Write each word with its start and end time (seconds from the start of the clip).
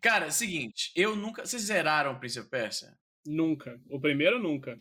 Cara, 0.00 0.30
seguinte, 0.30 0.92
eu 0.94 1.16
nunca. 1.16 1.44
Vocês 1.44 1.62
zeraram 1.62 2.18
Prince 2.18 2.38
of 2.38 2.48
Persia? 2.48 2.96
Nunca. 3.26 3.80
O 3.90 4.00
primeiro, 4.00 4.38
nunca. 4.38 4.78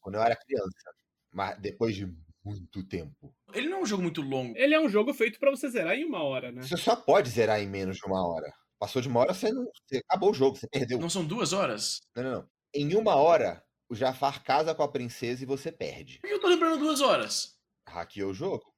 Quando 0.00 0.16
eu 0.16 0.22
era 0.22 0.36
criança. 0.36 0.94
Mas 1.32 1.58
depois 1.58 1.94
de 1.94 2.06
muito 2.44 2.86
tempo. 2.86 3.34
Ele 3.52 3.68
não 3.68 3.78
é 3.78 3.82
um 3.82 3.86
jogo 3.86 4.02
muito 4.02 4.22
longo. 4.22 4.56
Ele 4.56 4.72
é 4.72 4.80
um 4.80 4.88
jogo 4.88 5.12
feito 5.12 5.38
pra 5.38 5.50
você 5.50 5.68
zerar 5.68 5.94
em 5.94 6.04
uma 6.04 6.22
hora, 6.22 6.52
né? 6.52 6.62
Você 6.62 6.76
só 6.76 6.94
pode 6.94 7.28
zerar 7.28 7.60
em 7.60 7.66
menos 7.66 7.96
de 7.96 8.06
uma 8.06 8.24
hora. 8.26 8.52
Passou 8.78 9.02
de 9.02 9.08
uma 9.08 9.20
hora, 9.20 9.34
você, 9.34 9.50
não, 9.50 9.64
você 9.64 9.98
acabou 9.98 10.30
o 10.30 10.34
jogo, 10.34 10.56
você 10.56 10.68
perdeu. 10.68 11.00
Não 11.00 11.10
são 11.10 11.24
duas 11.24 11.52
horas? 11.52 12.00
Não, 12.14 12.22
não, 12.22 12.30
não. 12.32 12.48
Em 12.72 12.94
uma 12.94 13.16
hora, 13.16 13.64
o 13.88 13.94
Jafar 13.94 14.44
casa 14.44 14.74
com 14.74 14.82
a 14.82 14.90
princesa 14.90 15.42
e 15.42 15.46
você 15.46 15.72
perde. 15.72 16.20
Por 16.20 16.28
que 16.28 16.34
eu 16.34 16.40
tô 16.40 16.46
lembrando 16.46 16.78
duas 16.78 17.00
horas? 17.00 17.58
Hackeou 17.88 18.30
o 18.30 18.34
jogo. 18.34 18.72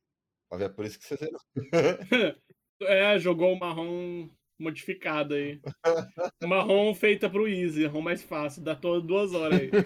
Vai 0.48 0.60
ver, 0.60 0.64
é 0.66 0.68
por 0.68 0.86
isso 0.86 0.98
que 0.98 1.04
você 1.04 1.16
zerou. 1.16 1.40
é, 2.82 3.18
jogou 3.18 3.52
o 3.52 3.58
marrom 3.58 4.30
modificado 4.58 5.34
aí. 5.34 5.60
marrom 6.46 6.94
feita 6.94 7.30
pro 7.30 7.48
easy, 7.48 7.84
marrom 7.84 8.02
mais 8.02 8.22
fácil, 8.22 8.62
dá 8.62 8.74
todas 8.74 9.04
duas 9.04 9.32
horas 9.32 9.60
aí. 9.60 9.70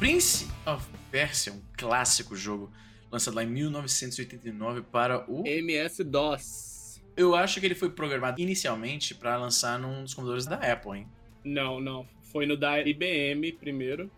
Prince 0.00 0.48
of 0.64 0.88
Persia, 1.10 1.52
um 1.52 1.60
clássico 1.76 2.34
jogo 2.34 2.72
lançado 3.12 3.34
lá 3.34 3.44
em 3.44 3.46
1989 3.46 4.80
para 4.82 5.30
o 5.30 5.46
MS-DOS. 5.46 7.02
Eu 7.14 7.34
acho 7.34 7.60
que 7.60 7.66
ele 7.66 7.74
foi 7.74 7.90
programado 7.90 8.40
inicialmente 8.40 9.14
para 9.14 9.36
lançar 9.36 9.78
num 9.78 10.02
dos 10.02 10.14
computadores 10.14 10.46
da 10.46 10.56
Apple, 10.56 11.00
hein? 11.00 11.08
Não, 11.44 11.80
não. 11.80 12.08
Foi 12.32 12.46
no 12.46 12.56
da 12.56 12.80
IBM 12.80 13.52
primeiro. 13.52 14.10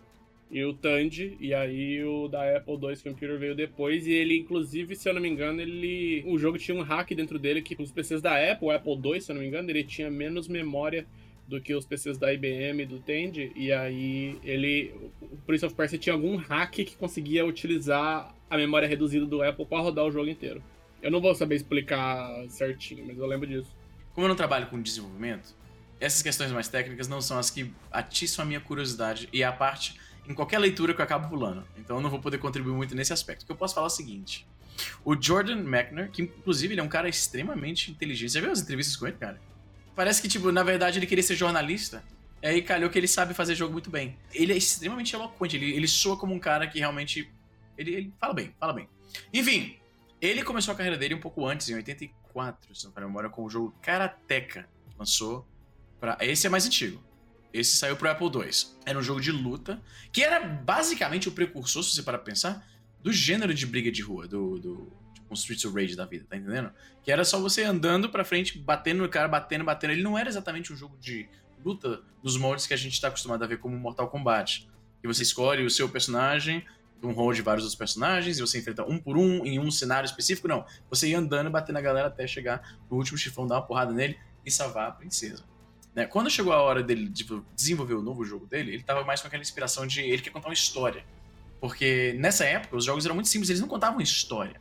E 0.51 0.63
o 0.65 0.75
Tandy, 0.75 1.35
e 1.41 1.55
aí 1.55 2.05
o 2.05 2.29
da 2.29 2.59
Apple 2.59 2.75
II 2.75 2.97
Computer 2.97 3.39
veio 3.39 3.55
depois, 3.55 4.07
e 4.07 4.13
ele, 4.13 4.37
inclusive, 4.37 4.95
se 4.95 5.09
eu 5.09 5.15
não 5.15 5.21
me 5.23 5.29
engano, 5.31 5.63
ele. 5.63 6.23
O 6.27 6.39
jogo 6.39 6.59
tinha 6.59 6.77
um 6.77 6.83
hack 6.83 7.11
dentro 7.15 7.39
dele 7.39 7.63
que 7.63 7.75
os 7.83 7.91
PCs 7.91 8.21
da 8.21 8.37
Apple, 8.37 8.69
o 8.69 8.71
Apple 8.71 9.01
II, 9.03 9.21
se 9.21 9.33
eu 9.33 9.35
não 9.35 9.41
me 9.41 9.49
engano, 9.49 9.71
ele 9.71 9.83
tinha 9.83 10.11
menos 10.11 10.49
memória 10.49 11.07
do 11.49 11.59
que 11.59 11.75
os 11.75 11.87
PCs 11.87 12.19
da 12.19 12.33
IBM 12.33 12.85
do 12.85 12.99
Tandy, 12.99 13.51
e 13.57 13.73
aí 13.73 14.39
ele, 14.45 14.95
o 15.21 15.37
Prince 15.47 15.65
of 15.67 15.75
Persia 15.75 15.99
tinha 15.99 16.13
algum 16.13 16.37
hack 16.37 16.73
que 16.73 16.97
conseguia 16.97 17.45
utilizar 17.45 18.35
a 18.49 18.57
memória 18.57 18.87
reduzida 18.87 19.27
do 19.27 19.43
Apple 19.43 19.67
para 19.67 19.83
rodar 19.83 20.05
o 20.05 20.11
jogo 20.11 20.29
inteiro. 20.29 20.63
Eu 21.03 21.11
não 21.11 21.21
vou 21.21 21.35
saber 21.35 21.57
explicar 21.57 22.29
certinho, 22.49 23.07
mas 23.07 23.19
eu 23.19 23.27
lembro 23.27 23.47
disso. 23.47 23.75
Como 24.15 24.27
eu 24.27 24.29
não 24.29 24.37
trabalho 24.37 24.67
com 24.67 24.81
desenvolvimento, 24.81 25.55
essas 26.03 26.21
questões 26.21 26.51
mais 26.51 26.69
técnicas 26.69 27.07
não 27.07 27.21
são 27.21 27.39
as 27.39 27.49
que 27.49 27.73
atiçam 27.91 28.43
a 28.45 28.47
minha 28.47 28.61
curiosidade 28.61 29.29
e 29.33 29.45
a 29.45 29.53
parte 29.53 30.01
em 30.29 30.35
qualquer 30.35 30.59
leitura 30.59 30.93
que 30.93 31.01
eu 31.01 31.05
acabo 31.05 31.29
pulando. 31.29 31.65
Então 31.77 31.97
eu 31.97 32.03
não 32.03 32.11
vou 32.11 32.19
poder 32.19 32.39
contribuir 32.39 32.75
muito 32.75 32.95
nesse 32.95 33.13
aspecto. 33.13 33.43
O 33.43 33.47
que 33.47 33.53
eu 33.53 33.57
posso 33.57 33.75
falar 33.75 33.87
é 33.87 33.89
o 33.89 33.91
seguinte: 33.91 34.47
o 35.05 35.21
Jordan 35.21 35.63
Mechner, 35.63 36.11
que 36.11 36.23
inclusive 36.23 36.75
ele 36.75 36.81
é 36.81 36.85
um 36.85 36.89
cara 36.89 37.09
extremamente 37.09 37.91
inteligente. 37.91 38.33
Você 38.33 38.41
viu 38.41 38.51
as 38.51 38.61
entrevistas 38.61 38.97
com 38.97 39.07
ele, 39.07 39.17
cara? 39.17 39.41
Parece 39.95 40.21
que, 40.21 40.29
tipo, 40.29 40.51
na 40.51 40.65
verdade 40.65 40.99
ele 40.99 41.07
queria 41.07 41.23
ser 41.23 41.37
jornalista. 41.37 42.03
E 42.43 42.47
aí 42.49 42.63
calhou 42.63 42.91
que 42.91 42.99
ele 42.99 43.07
sabe 43.07 43.33
fazer 43.33 43.55
jogo 43.55 43.73
muito 43.73 43.89
bem. 43.89 44.17
Ele 44.35 44.53
é 44.53 44.57
extremamente 44.57 45.15
eloquente, 45.15 45.57
ele, 45.57 45.73
ele 45.73 45.87
soa 45.87 46.17
como 46.17 46.35
um 46.35 46.39
cara 46.39 46.67
que 46.67 46.81
realmente. 46.81 47.33
Ele, 47.79 47.95
ele 47.95 48.13
fala 48.19 48.35
bem, 48.35 48.53
fala 48.59 48.73
bem. 48.73 48.89
Enfim, 49.33 49.77
ele 50.21 50.43
começou 50.43 50.75
a 50.75 50.77
carreira 50.77 50.99
dele 50.99 51.15
um 51.15 51.21
pouco 51.21 51.47
antes, 51.47 51.69
em 51.69 51.75
84, 51.75 52.75
se 52.75 52.87
não 52.87 52.93
me 52.93 53.01
memória, 53.03 53.31
com 53.31 53.45
o 53.45 53.51
jogo 53.51 53.73
Karateka. 53.81 54.69
Lançou 54.99 55.47
para 56.03 56.19
Esse 56.21 56.49
é 56.49 56.51
mais 56.51 56.67
antigo. 56.67 57.01
Esse 57.53 57.77
saiu 57.77 57.97
pro 57.97 58.11
Apple 58.11 58.27
II. 58.27 58.51
Era 58.85 58.99
um 58.99 59.03
jogo 59.03 59.21
de 59.21 59.31
luta, 59.31 59.81
que 60.11 60.21
era 60.21 60.41
basicamente 60.41 61.29
o 61.29 61.33
precursor, 61.33 61.85
se 61.85 61.95
você 61.95 62.03
parar 62.03 62.19
pra 62.19 62.25
pensar, 62.25 62.67
do 63.01 63.13
gênero 63.13 63.55
de 63.55 63.65
briga 63.65 63.93
de 63.93 64.03
rua, 64.03 64.27
do, 64.27 64.59
do 64.59 64.93
um 65.31 65.35
Streets 65.35 65.65
of 65.65 65.81
Rage 65.81 65.95
da 65.95 66.05
vida, 66.05 66.27
tá 66.29 66.37
entendendo? 66.37 66.73
Que 67.05 67.13
era 67.13 67.25
só 67.25 67.39
você 67.39 67.63
andando 67.63 68.11
pra 68.11 68.25
frente, 68.25 68.59
batendo 68.59 69.03
no 69.03 69.09
cara, 69.09 69.29
batendo, 69.29 69.65
batendo. 69.65 69.93
Ele 69.93 70.03
não 70.03 70.19
era 70.19 70.29
exatamente 70.29 70.73
um 70.73 70.77
jogo 70.77 70.97
de 70.99 71.29
luta 71.65 72.03
nos 72.21 72.37
moldes 72.37 72.67
que 72.67 72.75
a 72.75 72.77
gente 72.77 73.01
tá 73.01 73.07
acostumado 73.07 73.45
a 73.45 73.47
ver 73.47 73.59
como 73.59 73.77
Mortal 73.77 74.09
Kombat. 74.09 74.69
Que 75.01 75.07
você 75.07 75.23
escolhe 75.23 75.65
o 75.65 75.71
seu 75.71 75.89
personagem, 75.89 76.67
um 77.01 77.13
rol 77.13 77.33
de 77.33 77.43
vários 77.43 77.63
outros 77.63 77.79
personagens, 77.79 78.39
e 78.39 78.41
você 78.41 78.59
enfrenta 78.59 78.85
um 78.85 78.99
por 78.99 79.17
um 79.17 79.47
em 79.47 79.61
um 79.61 79.71
cenário 79.71 80.07
específico. 80.07 80.49
Não. 80.49 80.67
Você 80.91 81.11
ia 81.11 81.19
andando, 81.19 81.49
batendo 81.49 81.79
a 81.79 81.81
galera 81.81 82.09
até 82.09 82.27
chegar 82.27 82.77
no 82.91 82.97
último 82.97 83.17
chifão, 83.17 83.47
dar 83.47 83.57
uma 83.57 83.67
porrada 83.67 83.93
nele 83.93 84.19
e 84.45 84.51
salvar 84.51 84.89
a 84.89 84.93
princesa. 84.93 85.52
Né? 85.95 86.07
Quando 86.07 86.31
chegou 86.31 86.53
a 86.53 86.61
hora 86.61 86.83
dele 86.83 87.09
de 87.09 87.27
desenvolver 87.55 87.95
o 87.95 88.03
novo 88.03 88.25
jogo 88.25 88.47
dele, 88.47 88.75
ele 88.75 88.83
tava 88.83 89.05
mais 89.05 89.21
com 89.21 89.27
aquela 89.27 89.43
inspiração 89.43 89.87
de 89.87 90.01
ele 90.01 90.23
quer 90.23 90.31
contar 90.31 90.49
uma 90.49 90.55
história. 90.55 91.05
Porque 91.61 92.15
nessa 92.19 92.45
época 92.45 92.77
os 92.77 92.85
jogos 92.85 93.05
eram 93.05 93.15
muito 93.15 93.29
simples, 93.29 93.49
eles 93.51 93.61
não 93.61 93.69
contavam 93.69 94.01
história. 94.01 94.61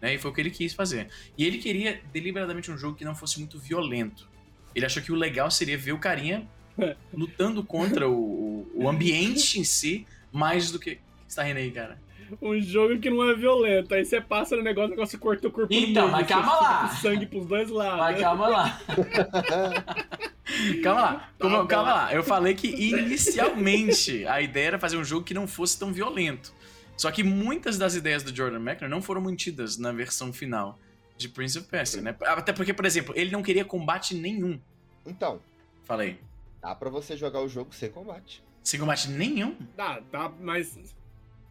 Né? 0.00 0.14
E 0.14 0.18
foi 0.18 0.30
o 0.30 0.34
que 0.34 0.40
ele 0.40 0.50
quis 0.50 0.72
fazer. 0.72 1.08
E 1.36 1.44
ele 1.44 1.58
queria 1.58 2.00
deliberadamente 2.12 2.70
um 2.70 2.78
jogo 2.78 2.96
que 2.96 3.04
não 3.04 3.14
fosse 3.14 3.38
muito 3.38 3.58
violento. 3.58 4.28
Ele 4.74 4.86
achou 4.86 5.02
que 5.02 5.10
o 5.10 5.16
legal 5.16 5.50
seria 5.50 5.76
ver 5.76 5.92
o 5.92 5.98
carinha 5.98 6.46
lutando 7.12 7.64
contra 7.64 8.08
o, 8.08 8.70
o 8.74 8.88
ambiente 8.88 9.58
em 9.58 9.64
si, 9.64 10.06
mais 10.32 10.70
do 10.70 10.78
que. 10.78 10.92
O 10.92 10.94
que 11.28 11.34
você 11.34 11.36
tá 11.36 11.42
rindo 11.42 11.58
aí, 11.58 11.70
cara? 11.70 12.00
Um 12.40 12.60
jogo 12.60 12.98
que 12.98 13.10
não 13.10 13.28
é 13.28 13.34
violento. 13.34 13.94
Aí 13.94 14.04
você 14.04 14.20
passa 14.20 14.56
no 14.56 14.62
negócio, 14.62 14.88
o 14.88 14.90
negócio 14.90 15.18
corta 15.18 15.48
o 15.48 15.50
corpo 15.50 15.72
Então, 15.72 16.08
mas 16.10 16.26
calma 16.26 16.54
lá. 16.60 16.88
sangue 16.88 17.26
pros 17.26 17.46
dois 17.46 17.70
lados. 17.70 17.98
Mas 17.98 18.20
calma 18.20 18.48
lá. 18.48 18.80
calma 20.82 21.00
lá. 21.00 21.30
Como, 21.38 21.66
calma 21.66 21.94
lá. 21.94 22.14
Eu 22.14 22.22
falei 22.22 22.54
que 22.54 22.68
inicialmente 22.68 24.26
a 24.26 24.40
ideia 24.40 24.68
era 24.68 24.78
fazer 24.78 24.96
um 24.96 25.04
jogo 25.04 25.24
que 25.24 25.34
não 25.34 25.46
fosse 25.46 25.78
tão 25.78 25.92
violento. 25.92 26.52
Só 26.96 27.10
que 27.10 27.22
muitas 27.22 27.78
das 27.78 27.94
ideias 27.94 28.22
do 28.22 28.34
Jordan 28.34 28.58
Mechner 28.58 28.90
não 28.90 29.00
foram 29.00 29.20
mantidas 29.20 29.78
na 29.78 29.92
versão 29.92 30.32
final 30.32 30.78
de 31.16 31.28
Prince 31.28 31.58
of 31.58 31.68
Persia, 31.68 32.00
né? 32.02 32.16
Até 32.22 32.52
porque, 32.52 32.72
por 32.74 32.84
exemplo, 32.84 33.14
ele 33.16 33.30
não 33.30 33.42
queria 33.42 33.64
combate 33.64 34.14
nenhum. 34.14 34.60
Então. 35.06 35.40
Falei. 35.84 36.18
Dá 36.60 36.74
pra 36.74 36.90
você 36.90 37.16
jogar 37.16 37.40
o 37.40 37.48
jogo 37.48 37.72
sem 37.72 37.90
combate. 37.90 38.42
Sem 38.62 38.78
combate 38.78 39.08
nenhum? 39.10 39.56
Dá, 39.76 40.00
dá, 40.10 40.30
mas 40.40 40.76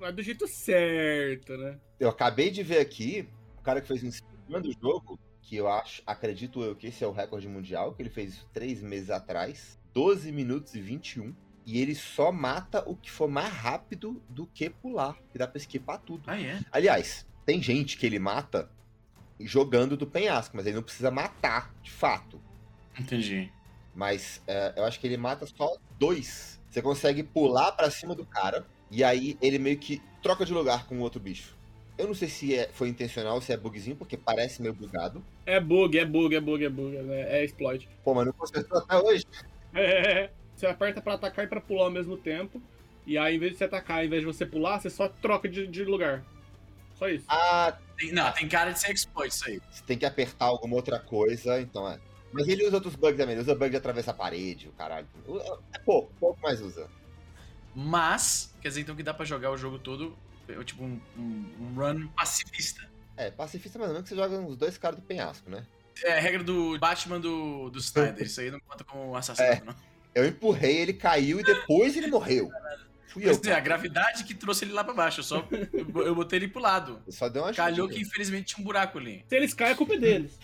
é 0.02 0.12
do 0.12 0.22
jeito 0.22 0.47
certo, 0.47 1.58
né? 1.58 1.80
Eu 2.00 2.09
acabei 2.09 2.50
de 2.50 2.63
ver 2.63 2.80
aqui, 2.80 3.28
o 3.58 3.62
cara 3.62 3.81
que 3.81 3.88
fez 3.88 4.03
um 4.03 4.12
segundo 4.12 4.72
jogo, 4.81 5.19
que 5.41 5.56
eu 5.56 5.68
acho, 5.68 6.02
acredito 6.06 6.62
eu 6.62 6.75
que 6.75 6.88
esse 6.88 7.03
é 7.03 7.08
o 7.08 7.12
recorde 7.12 7.47
mundial, 7.47 7.94
que 7.94 8.02
ele 8.02 8.09
fez 8.09 8.34
isso 8.34 8.50
três 8.53 8.81
meses 8.81 9.09
atrás, 9.09 9.80
12 9.94 10.31
minutos 10.31 10.75
e 10.75 10.81
21 10.81 11.34
e 11.68 11.81
ele 11.81 11.94
só 11.94 12.31
mata 12.31 12.81
o 12.90 12.96
que 12.96 13.12
for 13.12 13.28
mais 13.28 13.53
rápido 13.53 14.24
do 14.30 14.47
que 14.47 14.69
pular. 14.69 15.18
Que 15.30 15.38
dá 15.38 15.46
pra 15.46 15.58
esquipar 15.58 16.00
tudo. 16.00 16.24
Ah, 16.25 16.40
é? 16.40 16.62
Aliás, 16.72 17.28
tem 17.46 17.62
gente 17.62 17.97
que 17.97 18.06
ele 18.06 18.19
mata 18.19 18.72
jogando 19.38 19.97
do 19.97 20.08
penhasco, 20.08 20.56
mas 20.56 20.66
ele 20.66 20.78
não 20.78 20.84
precisa 20.84 21.12
matar, 21.12 21.75
de 21.84 21.91
fato. 21.91 22.41
Entendi. 22.97 23.52
Mas 23.94 24.41
é, 24.47 24.75
eu 24.78 24.85
acho 24.85 24.97
que 24.97 25.08
ele 25.08 25.18
mata 25.18 25.46
só 25.46 25.75
dois. 26.00 26.58
Você 26.69 26.81
consegue 26.81 27.22
pular 27.22 27.74
para 27.74 27.91
cima 27.91 28.16
do 28.16 28.25
cara, 28.25 28.66
e 28.90 29.03
aí 29.03 29.38
ele 29.42 29.59
meio 29.59 29.78
que 29.78 30.02
troca 30.22 30.46
de 30.46 30.53
lugar 30.53 30.86
com 30.88 30.96
o 30.98 31.02
outro 31.02 31.20
bicho. 31.20 31.56
Eu 31.98 32.08
não 32.08 32.14
sei 32.14 32.28
se 32.28 32.56
é, 32.56 32.70
foi 32.72 32.90
intencional 32.90 33.36
ou 33.36 33.42
se 33.42 33.52
é 33.52 33.58
bugzinho, 33.58 33.96
porque 33.96 34.16
parece 34.16 34.62
meio 34.62 34.74
bugado. 34.74 35.24
É 35.46 35.59
bug, 35.59 35.98
é 35.98 36.06
bug, 36.06 36.36
é 36.36 36.40
bug, 36.40 36.64
é 36.64 36.70
bug, 36.70 36.96
é, 36.96 37.40
é 37.40 37.46
exploit. 37.46 37.90
Pô, 38.03 38.14
mas 38.14 38.26
não 38.26 38.34
consertou 38.34 38.78
até 38.78 38.97
hoje. 38.97 39.26
É. 39.74 40.30
Você 40.56 40.66
aperta 40.66 41.02
para 41.02 41.14
atacar 41.14 41.46
e 41.46 41.47
para 41.47 41.62
pular 41.62 41.86
ao 41.86 41.92
mesmo 41.92 42.18
tempo. 42.18 42.62
E 43.06 43.18
aí, 43.18 43.36
em 43.36 43.40
vez 43.40 43.53
de 43.53 43.58
você 43.58 43.64
atacar, 43.64 44.03
em 44.03 44.09
vez 44.09 44.22
de 44.22 44.26
você 44.26 44.46
pular, 44.46 44.80
você 44.80 44.90
só 44.90 45.08
troca 45.08 45.47
de, 45.47 45.66
de 45.66 45.84
lugar. 45.84 46.24
Só 46.96 47.08
isso. 47.08 47.26
Ah, 47.30 47.78
tem, 47.96 48.12
não, 48.12 48.31
tem 48.31 48.47
cara 48.47 48.72
de 48.72 48.80
ser 48.80 48.92
exploit 48.92 49.31
isso 49.31 49.47
aí. 49.47 49.62
Você 49.72 49.84
tem 49.84 49.97
que 49.97 50.06
apertar 50.06 50.46
alguma 50.46 50.76
outra 50.76 51.00
coisa, 51.00 51.62
então 51.62 51.90
é. 51.90 52.00
Mas 52.31 52.47
ele 52.47 52.66
usa 52.66 52.76
outros 52.76 52.96
bugs 52.96 53.18
também, 53.18 53.34
ele 53.34 53.42
usa 53.42 53.56
bug 53.56 53.70
de 53.70 53.78
atravessar 53.78 54.12
a 54.12 54.16
parede, 54.16 54.68
o 54.68 54.72
caralho. 54.72 55.08
É 55.74 55.80
pouco, 55.80 56.12
pouco 56.20 56.42
mais 56.42 56.59
usa. 56.59 56.90
Mas, 57.80 58.52
quer 58.60 58.70
dizer 58.70 58.82
então 58.82 58.96
que 58.96 59.03
dá 59.03 59.14
pra 59.14 59.24
jogar 59.24 59.52
o 59.52 59.58
jogo 59.58 59.78
todo, 59.78 60.18
é, 60.50 60.64
tipo 60.64 60.84
um, 60.84 61.00
um, 61.16 61.46
um 61.59 61.74
run 61.76 62.08
pacifista. 62.08 62.90
É, 63.16 63.29
pacifista 63.29 63.78
mais 63.78 63.90
ou 63.90 63.94
menos 63.94 64.09
que 64.09 64.16
você 64.16 64.20
joga 64.20 64.35
uns 64.40 64.58
dois 64.58 64.79
caras 64.79 65.00
do 65.00 65.06
penhasco, 65.06 65.47
né? 65.47 65.64
É 66.03 66.18
a 66.18 66.20
regra 66.20 66.44
do 66.44 66.79
Batman 66.79 67.20
do, 67.20 67.70
do 67.70 67.78
Snyder, 67.78 68.26
isso 68.26 68.41
aí 68.41 68.50
não 68.50 68.59
conta 68.59 68.84
como 68.84 69.16
assassinato, 69.16 69.62
é. 69.62 69.66
não. 69.66 69.76
Eu 70.16 70.26
empurrei, 70.26 70.78
ele 70.78 70.94
caiu 70.94 71.40
e 71.40 71.44
depois 71.44 71.96
ele 71.96 72.08
morreu. 72.08 72.50
Fui 73.09 73.29
eu. 73.29 73.40
É, 73.46 73.53
a 73.53 73.59
gravidade 73.59 74.23
que 74.23 74.34
trouxe 74.34 74.66
ele 74.66 74.73
lá 74.73 74.84
pra 74.84 74.96
baixo. 74.96 75.20
Eu 75.20 75.23
só 75.23 75.47
eu 76.03 76.16
botei 76.16 76.40
ele 76.40 76.47
pro 76.47 76.59
lado. 76.59 77.00
Só 77.09 77.30
deu 77.30 77.44
uma 77.44 77.53
Calhou 77.53 77.88
que 77.88 78.02
infelizmente 78.02 78.56
tinha 78.56 78.62
um 78.64 78.66
buraco 78.66 78.97
ali. 78.97 79.23
Se 79.30 79.35
eles 79.35 79.53
caem, 79.53 79.73
a 79.73 79.76
culpa 79.76 79.94
é 79.94 79.97
deles. 79.97 80.40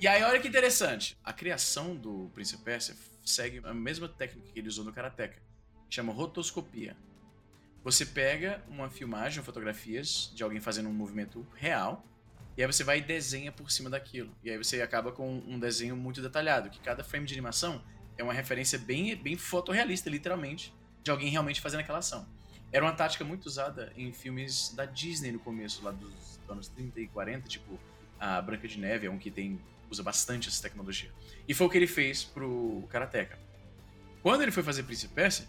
e 0.00 0.06
aí, 0.06 0.22
olha 0.22 0.38
que 0.38 0.46
interessante. 0.46 1.18
A 1.24 1.32
criação 1.32 1.96
do 1.96 2.30
Príncipe 2.32 2.62
Persia 2.62 2.94
segue 3.24 3.60
a 3.64 3.74
mesma 3.74 4.08
técnica 4.08 4.46
que 4.52 4.60
ele 4.60 4.68
usou 4.68 4.84
no 4.84 4.92
Karateka. 4.92 5.48
Chama 5.90 6.12
rotoscopia. 6.12 6.96
Você 7.82 8.04
pega 8.04 8.62
uma 8.68 8.90
filmagem, 8.90 9.42
fotografias 9.42 10.30
de 10.34 10.42
alguém 10.42 10.60
fazendo 10.60 10.88
um 10.88 10.92
movimento 10.92 11.46
real, 11.54 12.04
e 12.56 12.62
aí 12.62 12.66
você 12.66 12.82
vai 12.82 12.98
e 12.98 13.02
desenha 13.02 13.52
por 13.52 13.70
cima 13.70 13.88
daquilo. 13.88 14.34
E 14.42 14.50
aí 14.50 14.58
você 14.58 14.82
acaba 14.82 15.12
com 15.12 15.38
um 15.46 15.58
desenho 15.58 15.96
muito 15.96 16.20
detalhado, 16.20 16.68
que 16.68 16.80
cada 16.80 17.04
frame 17.04 17.24
de 17.24 17.32
animação 17.32 17.82
é 18.16 18.22
uma 18.22 18.32
referência 18.32 18.78
bem, 18.78 19.14
bem 19.16 19.36
fotorrealista, 19.36 20.10
literalmente, 20.10 20.74
de 21.02 21.10
alguém 21.10 21.30
realmente 21.30 21.60
fazendo 21.60 21.80
aquela 21.80 21.98
ação. 21.98 22.28
Era 22.70 22.84
uma 22.84 22.92
tática 22.92 23.24
muito 23.24 23.46
usada 23.46 23.92
em 23.96 24.12
filmes 24.12 24.74
da 24.74 24.84
Disney 24.84 25.32
no 25.32 25.38
começo, 25.38 25.82
lá 25.82 25.92
dos 25.92 26.40
anos 26.48 26.68
30 26.68 27.00
e 27.00 27.06
40, 27.06 27.48
tipo 27.48 27.78
a 28.18 28.42
Branca 28.42 28.66
de 28.66 28.78
Neve, 28.78 29.06
é 29.06 29.10
um 29.10 29.18
que 29.18 29.30
tem 29.30 29.58
usa 29.90 30.02
bastante 30.02 30.48
essa 30.48 30.60
tecnologia. 30.60 31.10
E 31.46 31.54
foi 31.54 31.66
o 31.66 31.70
que 31.70 31.78
ele 31.78 31.86
fez 31.86 32.24
pro 32.24 32.86
Karateka. 32.90 33.38
Quando 34.22 34.42
ele 34.42 34.50
foi 34.50 34.62
fazer 34.62 34.82
Príncipe 34.82 35.14
Persia, 35.14 35.46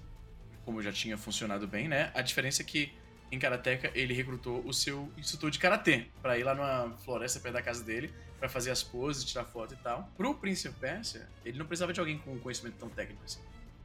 como 0.69 0.83
já 0.83 0.91
tinha 0.91 1.17
funcionado 1.17 1.67
bem, 1.67 1.87
né? 1.87 2.11
A 2.13 2.21
diferença 2.21 2.61
é 2.61 2.65
que 2.65 2.93
em 3.31 3.39
Karateka 3.39 3.89
ele 3.95 4.13
recrutou 4.13 4.63
o 4.63 4.71
seu 4.71 5.11
instrutor 5.17 5.49
de 5.49 5.57
karatê 5.57 6.05
para 6.21 6.37
ir 6.37 6.43
lá 6.43 6.53
numa 6.53 6.95
floresta 6.99 7.39
perto 7.39 7.55
da 7.55 7.61
casa 7.63 7.83
dele 7.83 8.13
para 8.39 8.47
fazer 8.47 8.69
as 8.69 8.83
poses, 8.83 9.23
tirar 9.23 9.45
foto 9.45 9.73
e 9.73 9.77
tal. 9.77 10.07
Pro 10.15 10.35
Príncipe 10.35 10.75
Persia, 10.79 11.27
ele 11.43 11.57
não 11.57 11.65
precisava 11.65 11.91
de 11.91 11.99
alguém 11.99 12.19
com 12.19 12.37
conhecimento 12.37 12.75
tão 12.75 12.87
técnico 12.87 13.23
assim. 13.25 13.39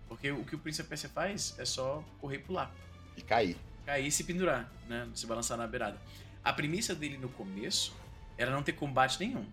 Porque 0.07 0.31
o 0.31 0.45
que 0.45 0.57
o 0.57 0.59
Príncipe 0.59 0.87
Persia 0.87 1.09
faz 1.09 1.59
é 1.59 1.65
só 1.65 2.05
correr 2.21 2.37
e 2.37 2.41
pular. 2.41 2.71
E 3.17 3.23
cair. 3.23 3.57
Cair 3.87 4.07
e 4.07 4.13
se 4.13 4.23
pendurar, 4.25 4.71
né? 4.87 5.09
Se 5.15 5.27
balançar 5.27 5.57
na 5.57 5.67
beirada. 5.67 5.99
A 6.45 6.53
premissa 6.53 6.95
dele 6.95 7.17
no 7.17 7.31
começo 7.31 7.97
era 8.37 8.51
não 8.51 8.63
ter 8.63 8.75
combate 8.75 9.19
nenhum. 9.19 9.47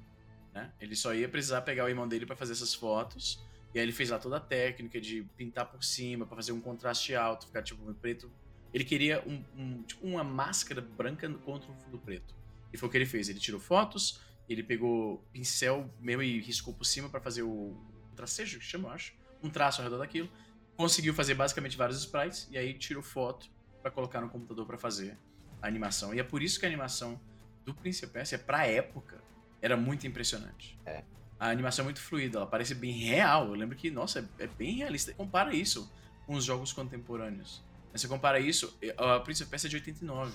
Né? 0.53 0.69
Ele 0.81 0.97
só 0.97 1.13
ia 1.13 1.29
precisar 1.29 1.61
pegar 1.61 1.85
o 1.85 1.87
irmão 1.87 2.09
dele 2.09 2.25
para 2.25 2.35
fazer 2.35 2.51
essas 2.51 2.73
fotos. 2.73 3.41
E 3.73 3.79
aí 3.79 3.85
ele 3.85 3.91
fez 3.91 4.09
lá 4.09 4.19
toda 4.19 4.37
a 4.37 4.39
técnica 4.39 4.99
de 4.99 5.23
pintar 5.37 5.65
por 5.65 5.83
cima, 5.83 6.25
para 6.25 6.35
fazer 6.35 6.51
um 6.51 6.59
contraste 6.59 7.15
alto, 7.15 7.47
ficar 7.47 7.63
tipo 7.63 7.89
um 7.89 7.93
preto. 7.93 8.31
Ele 8.73 8.83
queria 8.83 9.23
um, 9.25 9.43
um, 9.57 9.83
tipo, 9.83 10.05
uma 10.05 10.23
máscara 10.23 10.81
branca 10.81 11.29
contra 11.45 11.71
um 11.71 11.75
fundo 11.75 11.97
preto. 11.97 12.35
E 12.73 12.77
foi 12.77 12.87
o 12.87 12.91
que 12.91 12.97
ele 12.97 13.05
fez. 13.05 13.29
Ele 13.29 13.39
tirou 13.39 13.59
fotos, 13.59 14.19
ele 14.47 14.63
pegou 14.63 15.23
pincel 15.31 15.89
mesmo 15.99 16.21
e 16.23 16.39
riscou 16.41 16.73
por 16.73 16.85
cima 16.85 17.09
para 17.09 17.21
fazer 17.21 17.43
o 17.43 17.75
tracejo, 18.15 18.59
que 18.59 18.65
chama, 18.65 18.89
eu 18.89 18.93
acho. 18.93 19.13
Um 19.41 19.49
traço 19.49 19.81
ao 19.81 19.85
redor 19.85 19.97
daquilo. 19.97 20.29
Conseguiu 20.75 21.13
fazer 21.13 21.33
basicamente 21.33 21.77
vários 21.77 21.99
sprites 21.99 22.47
e 22.51 22.57
aí 22.57 22.73
tirou 22.73 23.03
foto 23.03 23.49
para 23.81 23.91
colocar 23.91 24.21
no 24.21 24.29
computador 24.29 24.65
para 24.65 24.77
fazer 24.77 25.17
a 25.61 25.67
animação. 25.67 26.13
E 26.13 26.19
é 26.19 26.23
por 26.23 26.41
isso 26.41 26.59
que 26.59 26.65
a 26.65 26.69
animação 26.69 27.19
do 27.65 27.73
Príncipe 27.73 28.11
Persia, 28.11 28.37
pra 28.37 28.65
época, 28.65 29.21
era 29.61 29.77
muito 29.77 30.07
impressionante. 30.07 30.77
É. 30.85 31.03
A 31.41 31.49
animação 31.49 31.81
é 31.81 31.85
muito 31.85 31.99
fluida, 31.99 32.37
ela 32.37 32.45
parece 32.45 32.75
bem 32.75 32.91
real. 32.91 33.47
Eu 33.47 33.55
lembro 33.55 33.75
que, 33.75 33.89
nossa, 33.89 34.19
é, 34.37 34.43
é 34.43 34.47
bem 34.47 34.75
realista. 34.75 35.11
Compara 35.15 35.55
isso 35.55 35.91
com 36.27 36.35
os 36.35 36.45
jogos 36.45 36.71
contemporâneos. 36.71 37.63
Você 37.91 38.07
compara 38.07 38.39
isso, 38.39 38.77
a 38.95 39.19
Prince 39.21 39.41
of 39.41 39.49
Persia 39.49 39.67
é 39.67 39.71
de 39.71 39.75
89. 39.77 40.31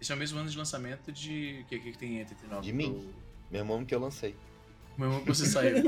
Esse 0.00 0.12
é 0.12 0.14
o 0.14 0.18
mesmo 0.18 0.38
ano 0.38 0.48
de 0.48 0.56
lançamento 0.56 1.10
de. 1.10 1.62
O 1.62 1.64
que, 1.64 1.80
que 1.80 1.98
tem 1.98 2.14
em 2.14 2.18
89? 2.20 2.62
De 2.62 2.72
mim? 2.72 2.92
Do... 2.92 3.14
Mesmo 3.50 3.74
ano 3.74 3.84
que 3.84 3.92
eu 3.92 3.98
lancei. 3.98 4.36
Mesmo 4.96 5.14
ano 5.14 5.22
que 5.22 5.28
você 5.34 5.46
saiu. 5.46 5.82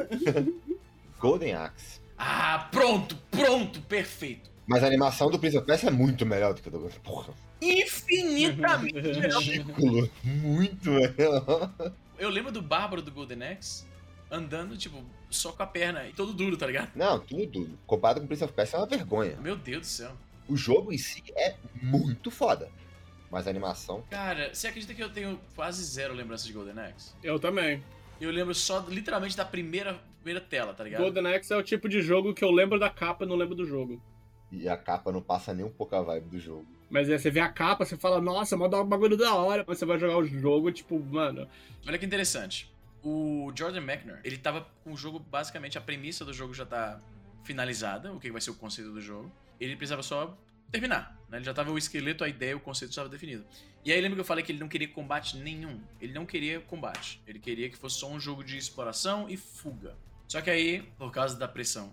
Golden 1.20 1.54
Axe. 1.54 2.00
Ah, 2.18 2.68
pronto, 2.72 3.16
pronto, 3.30 3.80
perfeito. 3.82 4.50
Mas 4.66 4.82
a 4.82 4.88
animação 4.88 5.30
do 5.30 5.38
Prince 5.38 5.56
of 5.56 5.66
Persia 5.68 5.88
é 5.88 5.92
muito 5.92 6.26
melhor 6.26 6.52
do 6.52 6.60
que 6.60 6.68
a 6.68 6.72
do 6.72 6.80
Porra. 7.04 7.32
Infinitamente 7.62 8.92
melhor. 8.92 9.40
Ridículo. 9.40 10.10
Muito 10.24 10.90
melhor. 10.90 11.72
Eu 12.18 12.28
lembro 12.28 12.50
do 12.50 12.60
Bárbaro 12.60 13.00
do 13.00 13.12
Golden 13.12 13.44
Axe 13.44 13.86
andando, 14.30 14.76
tipo, 14.76 15.04
só 15.30 15.52
com 15.52 15.62
a 15.62 15.66
perna 15.66 16.06
e 16.06 16.12
todo 16.12 16.32
duro, 16.32 16.56
tá 16.56 16.66
ligado? 16.66 16.90
Não, 16.94 17.18
tudo. 17.18 17.78
Comparado 17.86 18.20
com 18.20 18.26
Prince 18.26 18.44
of 18.44 18.52
Persia 18.52 18.78
é 18.78 18.80
uma 18.80 18.86
vergonha. 18.86 19.36
Meu 19.36 19.56
Deus 19.56 19.80
do 19.80 19.86
céu. 19.86 20.12
O 20.48 20.56
jogo 20.56 20.92
em 20.92 20.98
si 20.98 21.22
é 21.36 21.56
muito 21.82 22.30
foda. 22.30 22.70
Mas 23.30 23.46
a 23.46 23.50
animação. 23.50 24.02
Cara, 24.10 24.54
você 24.54 24.68
acredita 24.68 24.94
que 24.94 25.02
eu 25.02 25.10
tenho 25.10 25.38
quase 25.54 25.84
zero 25.84 26.14
lembrança 26.14 26.46
de 26.46 26.52
Golden 26.52 26.78
Axe? 26.78 27.12
Eu 27.22 27.38
também. 27.38 27.82
Eu 28.20 28.30
lembro 28.30 28.54
só, 28.54 28.84
literalmente, 28.88 29.36
da 29.36 29.44
primeira, 29.44 30.00
primeira 30.22 30.40
tela, 30.40 30.72
tá 30.72 30.82
ligado? 30.82 31.02
Golden 31.02 31.34
Axe 31.34 31.52
é 31.52 31.56
o 31.56 31.62
tipo 31.62 31.88
de 31.88 32.00
jogo 32.00 32.32
que 32.32 32.42
eu 32.42 32.50
lembro 32.50 32.78
da 32.78 32.88
capa 32.88 33.24
e 33.24 33.28
não 33.28 33.36
lembro 33.36 33.54
do 33.54 33.66
jogo. 33.66 34.00
E 34.50 34.66
a 34.66 34.76
capa 34.76 35.12
não 35.12 35.20
passa 35.20 35.52
nem 35.52 35.64
um 35.64 35.70
pouco 35.70 35.94
a 35.94 36.02
vibe 36.02 36.30
do 36.30 36.40
jogo. 36.40 36.66
Mas 36.88 37.10
é, 37.10 37.18
você 37.18 37.30
vê 37.30 37.40
a 37.40 37.50
capa, 37.50 37.84
você 37.84 37.98
fala, 37.98 38.18
nossa, 38.18 38.56
manda 38.56 38.80
um 38.80 38.86
bagulho 38.86 39.16
da 39.16 39.34
hora. 39.34 39.62
Mas 39.66 39.78
você 39.78 39.84
vai 39.84 39.98
jogar 39.98 40.16
o 40.16 40.24
jogo, 40.24 40.72
tipo, 40.72 40.98
mano. 40.98 41.46
Olha 41.86 41.98
que 41.98 42.06
interessante. 42.06 42.72
O 43.10 43.50
Jordan 43.56 43.80
Mechner, 43.80 44.20
ele 44.22 44.36
tava 44.36 44.68
com 44.84 44.92
o 44.92 44.96
jogo, 44.96 45.18
basicamente, 45.18 45.78
a 45.78 45.80
premissa 45.80 46.26
do 46.26 46.34
jogo 46.34 46.52
já 46.52 46.66
tá 46.66 47.00
finalizada, 47.42 48.12
o 48.12 48.20
que 48.20 48.30
vai 48.30 48.38
ser 48.38 48.50
o 48.50 48.54
conceito 48.54 48.92
do 48.92 49.00
jogo. 49.00 49.32
Ele 49.58 49.74
precisava 49.76 50.02
só 50.02 50.36
terminar, 50.70 51.18
né? 51.26 51.38
Ele 51.38 51.44
já 51.46 51.54
tava 51.54 51.70
o 51.70 51.78
esqueleto, 51.78 52.22
a 52.22 52.28
ideia, 52.28 52.54
o 52.54 52.60
conceito 52.60 52.90
estava 52.90 53.08
definido. 53.08 53.46
E 53.82 53.90
aí 53.90 53.98
lembra 53.98 54.16
que 54.16 54.20
eu 54.20 54.26
falei 54.26 54.44
que 54.44 54.52
ele 54.52 54.58
não 54.58 54.68
queria 54.68 54.88
combate 54.88 55.38
nenhum. 55.38 55.80
Ele 55.98 56.12
não 56.12 56.26
queria 56.26 56.60
combate. 56.60 57.22
Ele 57.26 57.38
queria 57.38 57.70
que 57.70 57.78
fosse 57.78 57.98
só 57.98 58.10
um 58.10 58.20
jogo 58.20 58.44
de 58.44 58.58
exploração 58.58 59.26
e 59.26 59.38
fuga. 59.38 59.96
Só 60.26 60.42
que 60.42 60.50
aí, 60.50 60.82
por 60.98 61.10
causa 61.10 61.34
da 61.38 61.48
pressão 61.48 61.90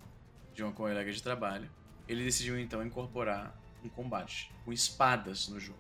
de 0.54 0.64
uma 0.64 0.74
colega 0.74 1.10
de 1.14 1.24
trabalho, 1.24 1.72
ele 2.10 2.26
decidiu 2.26 2.60
então 2.60 2.86
incorporar 2.86 3.58
um 3.82 3.88
combate 3.88 4.52
com 4.66 4.74
espadas 4.74 5.48
no 5.48 5.62
jogo, 5.62 5.80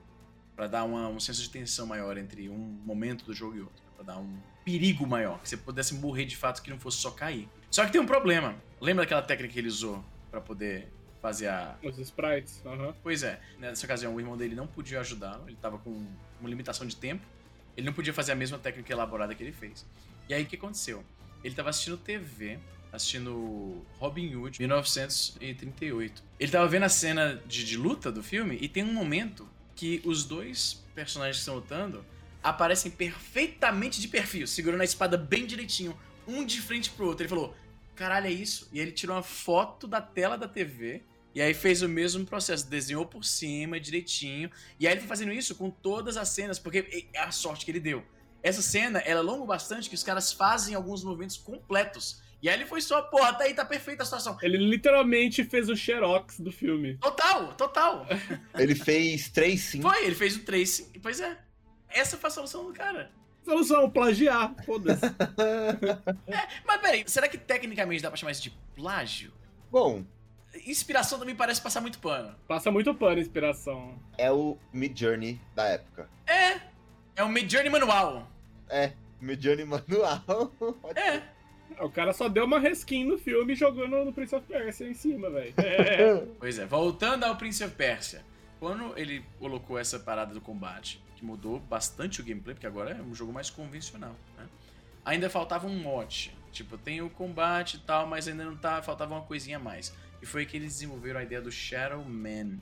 para 0.56 0.68
dar 0.68 0.86
uma, 0.86 1.10
um 1.10 1.20
senso 1.20 1.42
de 1.42 1.50
tensão 1.50 1.86
maior 1.86 2.18
entre 2.18 2.48
um 2.48 2.58
momento 2.58 3.26
do 3.26 3.34
jogo 3.34 3.58
e 3.58 3.60
outro, 3.60 3.84
para 3.98 4.06
dar 4.06 4.18
um 4.18 4.40
perigo 4.66 5.06
maior, 5.06 5.40
que 5.40 5.48
você 5.48 5.56
pudesse 5.56 5.94
morrer 5.94 6.26
de 6.26 6.36
fato 6.36 6.62
que 6.62 6.70
não 6.72 6.80
fosse 6.80 6.98
só 6.98 7.12
cair. 7.12 7.48
Só 7.70 7.86
que 7.86 7.92
tem 7.92 8.02
um 8.02 8.06
problema. 8.06 8.56
Lembra 8.82 9.06
daquela 9.06 9.22
técnica 9.22 9.54
que 9.54 9.60
ele 9.60 9.68
usou 9.68 10.04
para 10.32 10.42
poder 10.42 10.92
fazer 11.22 11.48
a 11.48 11.78
Os 11.84 11.98
sprites, 12.00 12.62
aham. 12.66 12.94
Pois 13.02 13.24
é, 13.24 13.40
nessa 13.60 13.86
ocasião 13.86 14.14
o 14.16 14.20
irmão 14.20 14.36
dele 14.36 14.56
não 14.56 14.68
podia 14.68 15.00
ajudá-lo, 15.00 15.48
ele 15.48 15.58
tava 15.62 15.78
com 15.78 16.06
uma 16.40 16.50
limitação 16.50 16.86
de 16.86 16.96
tempo, 16.96 17.26
ele 17.78 17.86
não 17.86 17.94
podia 17.94 18.14
fazer 18.14 18.32
a 18.32 18.36
mesma 18.36 18.58
técnica 18.58 18.92
elaborada 18.92 19.34
que 19.34 19.44
ele 19.44 19.52
fez. 19.52 19.86
E 20.28 20.34
aí 20.34 20.44
o 20.44 20.46
que 20.46 20.56
aconteceu? 20.56 21.04
Ele 21.44 21.54
tava 21.54 21.70
assistindo 21.70 21.98
TV, 21.98 22.60
assistindo 22.92 23.86
Robin 24.00 24.36
Hood, 24.36 24.60
1938. 24.60 26.24
Ele 26.40 26.52
tava 26.52 26.68
vendo 26.68 26.84
a 26.84 26.90
cena 26.90 27.42
de, 27.46 27.64
de 27.64 27.78
luta 27.78 28.12
do 28.12 28.24
filme 28.24 28.58
e 28.60 28.68
tem 28.68 28.84
um 28.84 28.94
momento 28.94 29.48
que 29.76 30.02
os 30.06 30.26
dois 30.26 30.84
personagens 30.96 31.38
que 31.38 31.42
estão 31.42 31.56
lutando 31.56 32.06
aparecem 32.46 32.92
perfeitamente 32.92 34.00
de 34.00 34.08
perfil, 34.08 34.46
segurando 34.46 34.82
a 34.82 34.86
espada 34.86 35.18
bem 35.18 35.48
direitinho, 35.48 35.98
um 36.28 36.46
de 36.46 36.62
frente 36.62 36.92
pro 36.92 37.08
outro. 37.08 37.24
Ele 37.24 37.30
falou: 37.30 37.56
caralho, 37.96 38.28
é 38.28 38.32
isso? 38.32 38.70
E 38.72 38.80
aí 38.80 38.86
ele 38.86 38.92
tirou 38.92 39.16
uma 39.16 39.24
foto 39.24 39.88
da 39.88 40.00
tela 40.00 40.38
da 40.38 40.48
TV. 40.48 41.02
E 41.34 41.42
aí 41.42 41.54
fez 41.54 41.82
o 41.82 41.90
mesmo 41.90 42.26
processo, 42.26 42.70
desenhou 42.70 43.06
por 43.06 43.26
cima 43.26 43.78
direitinho. 43.78 44.50
E 44.80 44.88
aí 44.88 44.94
ele 44.94 45.02
foi 45.02 45.10
fazendo 45.10 45.34
isso 45.34 45.56
com 45.56 45.70
todas 45.70 46.16
as 46.16 46.30
cenas, 46.30 46.58
porque 46.58 47.10
é 47.14 47.20
a 47.20 47.32
sorte 47.32 47.66
que 47.66 47.72
ele 47.72 47.80
deu. 47.80 48.06
Essa 48.42 48.62
cena, 48.62 49.00
ela 49.00 49.20
é 49.20 49.24
longa 49.24 49.46
bastante, 49.46 49.90
que 49.90 49.96
os 49.96 50.04
caras 50.04 50.32
fazem 50.32 50.76
alguns 50.76 51.04
movimentos 51.04 51.36
completos. 51.36 52.22
E 52.42 52.48
aí 52.48 52.56
ele 52.56 52.66
foi 52.66 52.80
só, 52.80 53.02
porra, 53.02 53.34
tá 53.34 53.44
aí, 53.44 53.54
tá 53.54 53.66
perfeita 53.66 54.04
a 54.04 54.06
situação. 54.06 54.38
Ele 54.42 54.58
literalmente 54.58 55.44
fez 55.44 55.68
o 55.68 55.76
xerox 55.76 56.40
do 56.40 56.52
filme. 56.54 56.96
Total, 57.00 57.54
total. 57.56 58.08
Ele 58.58 58.76
fez 58.76 59.30
três 59.30 59.62
sim. 59.62 59.82
Foi, 59.82 60.06
ele 60.06 60.16
fez 60.16 60.38
o 60.38 60.44
tracing. 60.44 60.92
Pois 61.02 61.20
é. 61.20 61.38
Essa 61.90 62.18
foi 62.18 62.28
a 62.30 62.32
solução 62.32 62.66
do 62.66 62.74
cara. 62.74 63.12
Solução, 63.44 63.90
plagiar. 63.90 64.56
Foda-se. 64.66 65.02
Mas 66.66 66.82
peraí, 66.82 67.04
será 67.08 67.28
que 67.28 67.38
tecnicamente 67.38 68.02
dá 68.02 68.10
pra 68.10 68.18
chamar 68.18 68.32
isso 68.32 68.42
de 68.42 68.50
plágio? 68.76 69.32
Bom, 69.72 70.04
Inspiração 70.66 71.20
também 71.20 71.36
parece 71.36 71.62
passar 71.62 71.82
muito 71.82 72.00
pano. 72.00 72.34
Passa 72.48 72.72
muito 72.72 72.94
pano 72.96 73.20
inspiração. 73.20 74.00
é 74.18 74.32
o 74.32 74.58
Mid 74.72 74.98
Journey 74.98 75.40
da 75.54 75.66
época. 75.66 76.10
É. 76.26 76.60
É 77.16 77.24
um 77.24 77.30
Midjourney 77.30 77.70
manual. 77.70 78.30
É, 78.70 78.92
Mid 79.22 79.42
Journey 79.44 79.66
manual. 79.66 80.52
É. 80.96 81.22
O 81.84 81.90
cara 81.90 82.14
só 82.14 82.30
deu 82.30 82.46
uma 82.46 82.60
reskin 82.60 83.06
no 83.06 83.18
filme 83.18 83.54
jogando 83.56 84.06
no 84.06 84.14
Prince 84.14 84.36
of 84.36 84.46
Persia 84.48 84.88
em 84.88 84.94
cima, 84.94 85.30
velho. 85.30 85.54
É. 85.58 86.26
Pois 86.40 86.58
é, 86.58 86.66
voltando 86.66 87.24
ao 87.24 87.36
Prince 87.36 87.64
of 87.64 87.74
Persia. 87.76 88.24
Quando 88.60 88.98
ele 88.98 89.26
colocou 89.40 89.78
essa 89.78 90.00
parada 90.00 90.34
do 90.34 90.40
combate, 90.40 91.04
mudou 91.26 91.60
bastante 91.60 92.22
o 92.22 92.24
gameplay, 92.24 92.54
porque 92.54 92.68
agora 92.68 92.92
é 92.92 93.02
um 93.02 93.14
jogo 93.14 93.34
mais 93.34 93.50
convencional, 93.50 94.16
né? 94.38 94.48
Ainda 95.04 95.30
faltava 95.30 95.68
um 95.68 95.78
mote. 95.78 96.36
Tipo, 96.52 96.78
tem 96.78 97.02
o 97.02 97.10
combate 97.10 97.76
e 97.76 97.80
tal, 97.80 98.08
mas 98.08 98.28
ainda 98.28 98.46
não 98.46 98.56
tá. 98.56 98.82
Faltava 98.82 99.14
uma 99.14 99.24
coisinha 99.24 99.58
a 99.58 99.60
mais. 99.60 99.94
E 100.22 100.26
foi 100.26 100.46
que 100.46 100.56
eles 100.58 100.74
desenvolveram 100.74 101.20
a 101.20 101.24
ideia 101.24 101.42
do 101.42 101.52
Shadow 101.52 102.04
Man. 102.04 102.58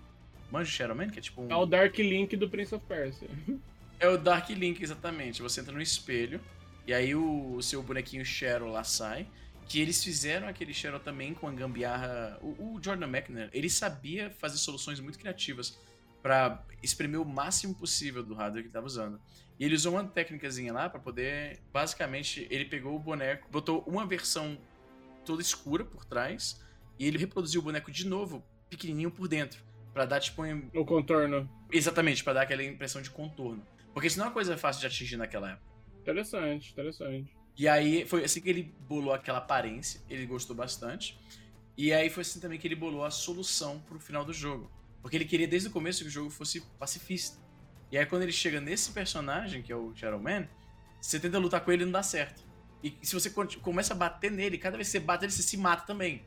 Manja 0.51 0.69
o 0.69 0.73
Shadow 0.73 0.95
Man? 0.95 1.09
Que 1.09 1.19
é 1.19 1.21
tipo 1.21 1.41
um. 1.41 1.51
É 1.51 1.55
o 1.55 1.65
Dark 1.65 1.97
Link 1.99 2.35
do 2.35 2.49
Prince 2.49 2.73
of 2.73 2.85
Persia. 2.85 3.29
É 3.99 4.07
o 4.09 4.17
Dark 4.17 4.49
Link, 4.49 4.83
exatamente. 4.83 5.41
Você 5.41 5.61
entra 5.61 5.71
no 5.71 5.81
espelho, 5.81 6.41
e 6.85 6.93
aí 6.93 7.15
o, 7.15 7.61
seu 7.61 7.81
bonequinho 7.81 8.25
Cheryl 8.25 8.67
lá 8.67 8.83
sai. 8.83 9.25
Que 9.65 9.79
eles 9.79 10.03
fizeram 10.03 10.45
aquele 10.45 10.73
Cheryl 10.73 10.99
também 10.99 11.33
com 11.33 11.47
a 11.47 11.51
gambiarra. 11.53 12.37
O, 12.41 12.75
o 12.75 12.79
Jordan 12.83 13.07
Mechner, 13.07 13.49
ele 13.53 13.69
sabia 13.69 14.29
fazer 14.29 14.57
soluções 14.57 14.99
muito 14.99 15.17
criativas 15.17 15.79
para 16.23 16.65
espremer 16.81 17.21
o 17.21 17.25
máximo 17.25 17.75
possível 17.75 18.23
do 18.23 18.33
hardware 18.33 18.63
que 18.63 18.67
ele 18.67 18.69
estava 18.69 18.87
usando. 18.87 19.21
E 19.59 19.65
ele 19.65 19.75
usou 19.75 19.93
uma 19.93 20.03
técnicazinha 20.05 20.73
lá 20.73 20.89
para 20.89 20.99
poder. 20.99 21.59
Basicamente, 21.71 22.47
ele 22.49 22.65
pegou 22.65 22.95
o 22.95 22.99
boneco, 22.99 23.47
botou 23.51 23.83
uma 23.85 24.05
versão 24.05 24.57
toda 25.25 25.41
escura 25.41 25.85
por 25.85 26.03
trás, 26.05 26.59
e 26.97 27.05
ele 27.05 27.17
reproduziu 27.17 27.61
o 27.61 27.63
boneco 27.63 27.91
de 27.91 28.07
novo, 28.07 28.43
pequenininho 28.69 29.11
por 29.11 29.27
dentro. 29.27 29.61
Pra 29.93 30.05
dar, 30.05 30.19
tipo, 30.19 30.43
um- 30.43 30.69
O 30.73 30.83
contorno. 30.83 31.47
Exatamente, 31.71 32.23
pra 32.23 32.33
dar 32.33 32.41
aquela 32.41 32.63
impressão 32.63 33.01
de 33.01 33.11
contorno. 33.11 33.63
Porque 33.93 34.07
isso 34.07 34.17
não 34.17 34.25
é 34.25 34.27
uma 34.29 34.33
coisa 34.33 34.57
fácil 34.57 34.81
de 34.81 34.87
atingir 34.87 35.17
naquela 35.17 35.51
época. 35.51 35.67
Interessante, 36.01 36.71
interessante. 36.71 37.31
E 37.55 37.67
aí 37.67 38.05
foi 38.05 38.23
assim 38.23 38.41
que 38.41 38.49
ele 38.49 38.73
bolou 38.87 39.13
aquela 39.13 39.37
aparência, 39.37 40.01
ele 40.09 40.25
gostou 40.25 40.55
bastante. 40.55 41.17
E 41.77 41.93
aí 41.93 42.09
foi 42.09 42.21
assim 42.21 42.39
também 42.39 42.57
que 42.57 42.67
ele 42.67 42.75
bolou 42.75 43.05
a 43.05 43.11
solução 43.11 43.79
pro 43.81 43.99
final 43.99 44.25
do 44.25 44.33
jogo. 44.33 44.71
Porque 45.03 45.17
ele 45.17 45.25
queria 45.25 45.47
desde 45.47 45.67
o 45.67 45.71
começo 45.71 46.01
que 46.01 46.07
o 46.07 46.11
jogo 46.11 46.31
fosse 46.31 46.61
pacifista. 46.79 47.37
E 47.91 47.97
aí 47.97 48.05
quando 48.05 48.23
ele 48.23 48.31
chega 48.31 48.59
nesse 48.59 48.91
personagem, 48.91 49.61
que 49.61 49.71
é 49.71 49.75
o 49.75 49.93
Shadow 49.93 50.19
Man, 50.19 50.47
você 50.99 51.19
tenta 51.19 51.37
lutar 51.37 51.61
com 51.61 51.71
ele 51.71 51.83
e 51.83 51.85
não 51.85 51.91
dá 51.91 52.01
certo. 52.01 52.41
E 52.81 52.97
se 53.01 53.13
você 53.13 53.29
começa 53.29 53.93
a 53.93 53.97
bater 53.97 54.31
nele, 54.31 54.57
cada 54.57 54.77
vez 54.77 54.87
que 54.87 54.93
você 54.93 54.99
bate 54.99 55.25
ele, 55.25 55.31
você 55.31 55.43
se 55.43 55.57
mata 55.57 55.85
também. 55.85 56.25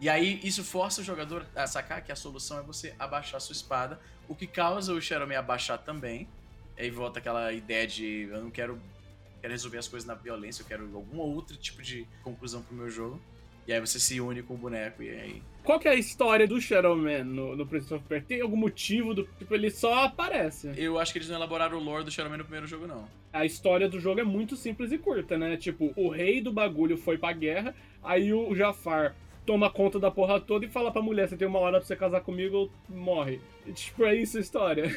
E 0.00 0.08
aí 0.08 0.40
isso 0.42 0.64
força 0.64 1.00
o 1.00 1.04
jogador 1.04 1.46
a 1.54 1.66
sacar 1.66 2.02
que 2.02 2.10
a 2.10 2.16
solução 2.16 2.58
é 2.58 2.62
você 2.62 2.94
abaixar 2.98 3.40
sua 3.40 3.52
espada, 3.52 4.00
o 4.28 4.34
que 4.34 4.46
causa 4.46 4.92
o 4.92 5.00
Shadow 5.00 5.28
Man 5.28 5.38
abaixar 5.38 5.78
também. 5.78 6.28
E 6.76 6.82
aí 6.82 6.90
volta 6.90 7.18
aquela 7.20 7.52
ideia 7.52 7.86
de 7.86 8.28
eu 8.30 8.42
não 8.42 8.50
quero, 8.50 8.80
quero 9.40 9.52
resolver 9.52 9.78
as 9.78 9.86
coisas 9.86 10.06
na 10.06 10.14
violência, 10.14 10.62
eu 10.62 10.66
quero 10.66 10.84
algum 10.96 11.18
outro 11.18 11.56
tipo 11.56 11.82
de 11.82 12.06
conclusão 12.22 12.62
pro 12.62 12.74
meu 12.74 12.90
jogo. 12.90 13.20
E 13.66 13.72
aí 13.72 13.80
você 13.80 14.00
se 14.00 14.20
une 14.20 14.42
com 14.42 14.54
o 14.54 14.58
boneco 14.58 15.02
e 15.02 15.10
aí. 15.10 15.42
Qual 15.62 15.78
que 15.78 15.86
é 15.86 15.92
a 15.92 15.94
história 15.94 16.46
do 16.48 16.60
Shadow 16.60 16.96
Man 16.96 17.24
no, 17.24 17.54
no 17.54 17.66
Prince 17.66 17.92
of 17.92 18.04
Persia? 18.06 18.26
Tem 18.26 18.40
algum 18.40 18.56
motivo 18.56 19.14
do. 19.14 19.24
Tipo, 19.38 19.54
ele 19.54 19.70
só 19.70 20.04
aparece. 20.04 20.72
Eu 20.76 20.98
acho 20.98 21.12
que 21.12 21.18
eles 21.18 21.28
não 21.28 21.36
elaboraram 21.36 21.78
o 21.78 21.80
lore 21.80 22.04
do 22.04 22.10
Shadow 22.10 22.30
Man 22.30 22.38
no 22.38 22.44
primeiro 22.44 22.66
jogo, 22.66 22.86
não. 22.86 23.06
A 23.32 23.44
história 23.44 23.88
do 23.88 24.00
jogo 24.00 24.20
é 24.20 24.24
muito 24.24 24.56
simples 24.56 24.90
e 24.90 24.98
curta, 24.98 25.36
né? 25.36 25.56
Tipo, 25.56 25.92
o 25.96 26.08
rei 26.08 26.40
do 26.40 26.52
bagulho 26.52 26.96
foi 26.96 27.18
pra 27.18 27.32
guerra, 27.32 27.74
aí 28.02 28.32
o 28.32 28.54
Jafar 28.54 29.14
toma 29.46 29.70
conta 29.70 29.98
da 29.98 30.10
porra 30.10 30.40
toda 30.40 30.64
e 30.64 30.68
fala 30.68 30.90
pra 30.90 31.02
mulher: 31.02 31.28
você 31.28 31.36
tem 31.36 31.46
uma 31.46 31.58
hora 31.58 31.78
pra 31.78 31.86
você 31.86 31.94
casar 31.94 32.22
comigo 32.22 32.56
ou 32.56 32.72
morre. 32.88 33.40
E, 33.66 33.72
tipo, 33.72 34.04
é 34.04 34.14
isso 34.14 34.38
a 34.38 34.40
história. 34.40 34.90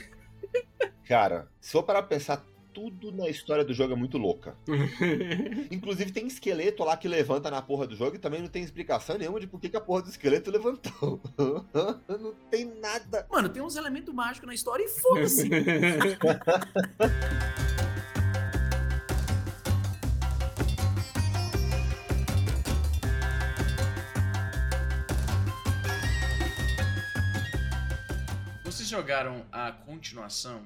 Cara, 1.06 1.48
se 1.60 1.72
for 1.72 1.84
parar 1.84 2.02
pra 2.02 2.18
pensar, 2.18 2.46
tudo 2.74 3.12
na 3.12 3.30
história 3.30 3.64
do 3.64 3.74
jogo 3.74 3.94
é 3.94 3.96
muito 3.96 4.18
louca. 4.18 4.58
Inclusive 5.72 6.12
tem 6.12 6.26
esqueleto 6.26 6.84
lá 6.84 6.98
que 6.98 7.08
levanta 7.08 7.52
na 7.52 7.62
porra 7.62 7.86
do 7.86 7.96
jogo 7.96 8.16
e 8.16 8.20
também 8.20 8.42
não 8.42 8.50
tem 8.50 8.64
explicação 8.64 9.18
nenhuma 9.18 9.40
de 9.40 9.48
por 9.48 9.60
que, 9.60 9.70
que 9.70 9.78
a 9.78 9.82
porra 9.82 10.02
do 10.02 10.10
esqueleto 10.10 10.50
levantou. 10.52 11.22
não 12.10 12.34
tem 12.50 12.66
nada. 12.80 13.28
Mano, 13.32 13.50
tem 13.50 13.62
uns 13.62 13.76
elementos 13.76 14.14
mágicos 14.14 14.48
na 14.48 14.54
história 14.54 14.84
e 14.84 14.90
foda-se. 14.90 15.50
Vocês 28.64 28.90
jogaram 28.90 29.46
a 29.52 29.72
continuação 29.72 30.64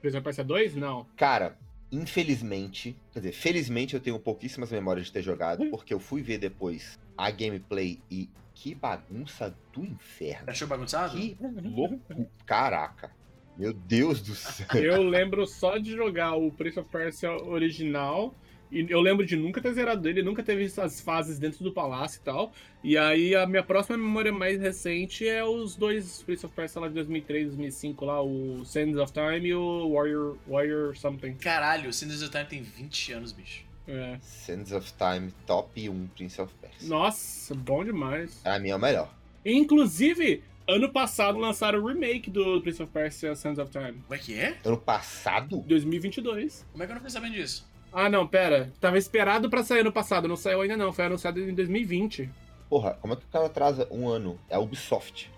Prison 0.00 0.22
Persia 0.22 0.44
2? 0.44 0.74
Não. 0.76 1.06
Cara, 1.16 1.56
infelizmente, 1.90 2.96
quer 3.12 3.20
dizer, 3.20 3.32
felizmente 3.32 3.94
eu 3.94 4.00
tenho 4.00 4.18
pouquíssimas 4.18 4.70
memórias 4.70 5.06
de 5.06 5.12
ter 5.12 5.22
jogado, 5.22 5.64
Hum. 5.64 5.70
porque 5.70 5.92
eu 5.92 6.00
fui 6.00 6.22
ver 6.22 6.38
depois 6.38 6.98
a 7.16 7.30
gameplay 7.30 8.00
e 8.10 8.28
que 8.54 8.74
bagunça 8.74 9.54
do 9.72 9.84
inferno. 9.84 10.48
Achou 10.50 10.66
bagunçado? 10.66 11.16
Que 11.16 11.36
louco. 11.62 12.26
Caraca. 12.46 13.10
Meu 13.56 13.72
Deus 13.72 14.20
do 14.22 14.34
céu. 14.36 14.66
Eu 14.74 15.02
lembro 15.02 15.46
só 15.46 15.78
de 15.78 15.92
jogar 15.92 16.34
o 16.36 16.50
Prince 16.50 16.78
of 16.78 16.88
Persia 16.90 17.30
original. 17.32 18.34
E 18.70 18.86
eu 18.90 19.00
lembro 19.00 19.24
de 19.24 19.36
nunca 19.36 19.60
ter 19.60 19.72
zerado 19.72 20.08
ele, 20.08 20.22
nunca 20.22 20.42
teve 20.42 20.64
essas 20.64 21.00
fases 21.00 21.38
dentro 21.38 21.62
do 21.62 21.72
palácio 21.72 22.18
e 22.20 22.24
tal. 22.24 22.52
E 22.82 22.96
aí 22.96 23.34
a 23.34 23.46
minha 23.46 23.62
próxima 23.62 23.96
memória 23.96 24.32
mais 24.32 24.60
recente 24.60 25.26
é 25.26 25.44
os 25.44 25.76
dois 25.76 26.22
Prince 26.22 26.44
of 26.44 26.54
Persia 26.54 26.80
lá 26.80 26.88
de 26.88 26.94
2003, 26.94 27.48
2005, 27.48 28.04
lá, 28.04 28.22
o 28.22 28.64
Sands 28.64 28.96
of 28.96 29.12
Time 29.12 29.48
e 29.48 29.54
o 29.54 29.92
Warrior, 29.92 30.36
Warrior 30.48 30.96
Something. 30.96 31.34
Caralho, 31.34 31.90
o 31.90 31.92
Sinders 31.92 32.22
of 32.22 32.30
Time 32.30 32.44
tem 32.44 32.62
20 32.62 33.12
anos, 33.12 33.32
bicho. 33.32 33.64
É. 33.88 34.18
Sands 34.20 34.72
of 34.72 34.92
Time, 34.94 35.32
top 35.46 35.88
1 35.88 36.08
Prince 36.08 36.40
of 36.40 36.52
Persia. 36.60 36.88
Nossa, 36.88 37.54
bom 37.54 37.84
demais. 37.84 38.40
Pra 38.42 38.58
mim 38.58 38.70
é 38.70 38.76
o 38.76 38.80
melhor. 38.80 39.14
Inclusive, 39.44 40.42
ano 40.66 40.90
passado 40.90 41.38
lançaram 41.38 41.78
o 41.78 41.86
remake 41.86 42.28
do 42.28 42.60
Prince 42.60 42.82
of 42.82 42.92
Persia 42.92 43.36
Sands 43.36 43.60
of 43.60 43.70
Time. 43.70 44.00
Como 44.02 44.14
é 44.14 44.18
que 44.18 44.34
é? 44.34 44.58
Ano 44.64 44.76
passado? 44.76 45.62
2022. 45.66 46.66
Como 46.72 46.82
é 46.82 46.86
que 46.86 46.90
eu 46.90 46.94
não 46.94 47.00
fiquei 47.00 47.12
sabendo 47.12 47.34
disso? 47.34 47.64
Ah, 47.92 48.08
não, 48.08 48.26
pera. 48.26 48.72
Tava 48.80 48.98
esperado 48.98 49.48
pra 49.48 49.64
sair 49.64 49.80
ano 49.80 49.92
passado, 49.92 50.28
não 50.28 50.36
saiu 50.36 50.60
ainda 50.60 50.76
não. 50.76 50.92
Foi 50.92 51.04
anunciado 51.06 51.40
em 51.40 51.54
2020. 51.54 52.30
Porra, 52.68 52.94
como 53.00 53.14
é 53.14 53.16
que 53.16 53.24
o 53.24 53.28
cara 53.28 53.46
atrasa 53.46 53.88
um 53.90 54.08
ano? 54.08 54.38
É 54.48 54.56
a 54.56 54.60
Ubisoft. 54.60 55.30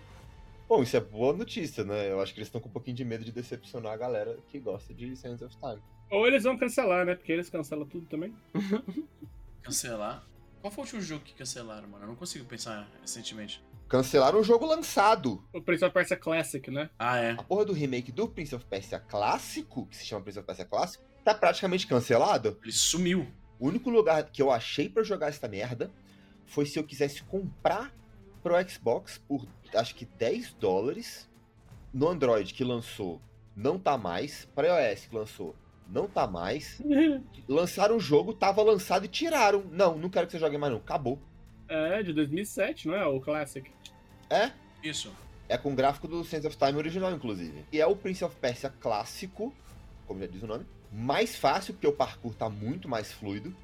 Bom, 0.69 0.83
isso 0.83 0.97
é 0.97 1.01
boa 1.01 1.33
notícia, 1.33 1.83
né? 1.85 2.11
Eu 2.11 2.21
acho 2.21 2.35
que 2.35 2.41
eles 2.41 2.49
estão 2.49 2.61
com 2.61 2.69
um 2.69 2.73
pouquinho 2.73 2.97
de 2.97 3.05
medo 3.05 3.25
de 3.25 3.33
decepcionar 3.33 3.93
a 3.93 3.97
galera 3.97 4.39
que 4.49 4.59
gosta 4.59 4.93
de 4.93 5.17
Sands 5.17 5.41
of 5.41 5.57
Time. 5.57 5.81
Ou 6.11 6.27
eles 6.27 6.43
vão 6.43 6.59
cancelar, 6.59 7.07
né? 7.07 7.15
Porque 7.15 7.33
eles 7.33 7.49
cancelam 7.49 7.87
tudo 7.87 8.07
também. 8.07 8.35
Cancelar? 9.63 10.27
Qual 10.61 10.71
foi 10.71 10.83
o 10.83 10.85
último 10.85 11.03
jogo 11.03 11.23
que 11.25 11.35
cancelaram, 11.35 11.89
mano? 11.89 12.05
Eu 12.05 12.09
não 12.09 12.17
consigo 12.17 12.45
pensar 12.45 12.89
recentemente. 13.01 13.63
Cancelaram 13.89 14.41
o 14.41 14.45
jogo 14.45 14.67
lançado. 14.67 15.43
O 15.53 15.61
Prince 15.63 15.85
of 15.85 15.95
Persia 15.95 16.17
Classic, 16.17 16.71
né? 16.71 16.91
Ah, 16.99 17.19
é. 17.19 17.31
A 17.33 17.43
porra 17.43 17.65
do 17.65 17.73
remake 17.73 18.11
do 18.11 18.29
Prince 18.29 18.55
of 18.55 18.65
Persia 18.67 18.99
clássico, 18.99 19.87
que 19.87 19.97
se 19.97 20.05
chama 20.05 20.23
Prince 20.23 20.39
of 20.39 20.47
Persia 20.47 20.65
clássico, 20.65 21.05
tá 21.29 21.35
praticamente 21.35 21.87
cancelado. 21.87 22.59
Ele 22.63 22.73
sumiu. 22.73 23.27
O 23.59 23.69
único 23.69 23.91
lugar 23.91 24.25
que 24.25 24.41
eu 24.41 24.51
achei 24.51 24.89
pra 24.89 25.03
jogar 25.03 25.29
essa 25.29 25.47
merda 25.47 25.91
foi 26.47 26.65
se 26.65 26.79
eu 26.79 26.85
quisesse 26.85 27.23
comprar 27.25 27.93
pro 28.43 28.55
Xbox 28.67 29.19
por 29.29 29.47
acho 29.75 29.95
que 29.95 30.07
10 30.07 30.55
dólares. 30.55 31.29
No 31.93 32.09
Android 32.09 32.53
que 32.55 32.65
lançou, 32.65 33.21
não 33.55 33.79
tá 33.79 33.99
mais. 33.99 34.47
Pra 34.55 34.69
iOS 34.69 35.07
que 35.07 35.15
lançou, 35.15 35.55
não 35.89 36.07
tá 36.07 36.27
mais. 36.27 36.81
Lançaram 37.49 37.97
o 37.97 38.01
jogo, 38.01 38.33
tava 38.33 38.63
lançado 38.63 39.05
e 39.05 39.09
tiraram. 39.09 39.65
Não, 39.71 39.99
não 39.99 40.09
quero 40.09 40.27
que 40.27 40.33
você 40.33 40.39
jogue 40.39 40.57
mais 40.57 40.73
não. 40.73 40.81
Acabou. 40.81 41.19
é, 41.69 42.03
de 42.03 42.13
2007, 42.13 42.89
não 42.89 42.95
é? 42.95 43.07
O 43.07 43.21
Classic. 43.21 43.71
É, 44.31 44.51
Isso. 44.83 45.13
é 45.49 45.57
com 45.59 45.73
o 45.73 45.75
gráfico 45.75 46.07
do 46.07 46.23
Sands 46.25 46.47
of 46.47 46.57
Time 46.57 46.79
original, 46.79 47.13
inclusive. 47.13 47.65
E 47.73 47.81
é 47.81 47.87
o 47.87 47.97
Prince 47.97 48.25
of 48.25 48.37
Persia 48.37 48.71
clássico, 48.81 49.53
como 50.07 50.21
já 50.21 50.27
diz 50.27 50.43
o 50.43 50.47
nome. 50.47 50.67
Mais 50.93 51.37
fácil, 51.37 51.75
porque 51.75 51.87
o 51.87 51.93
parkour 51.93 52.35
tá 52.35 52.49
muito 52.49 52.89
mais 52.89 53.13
fluido. 53.13 53.55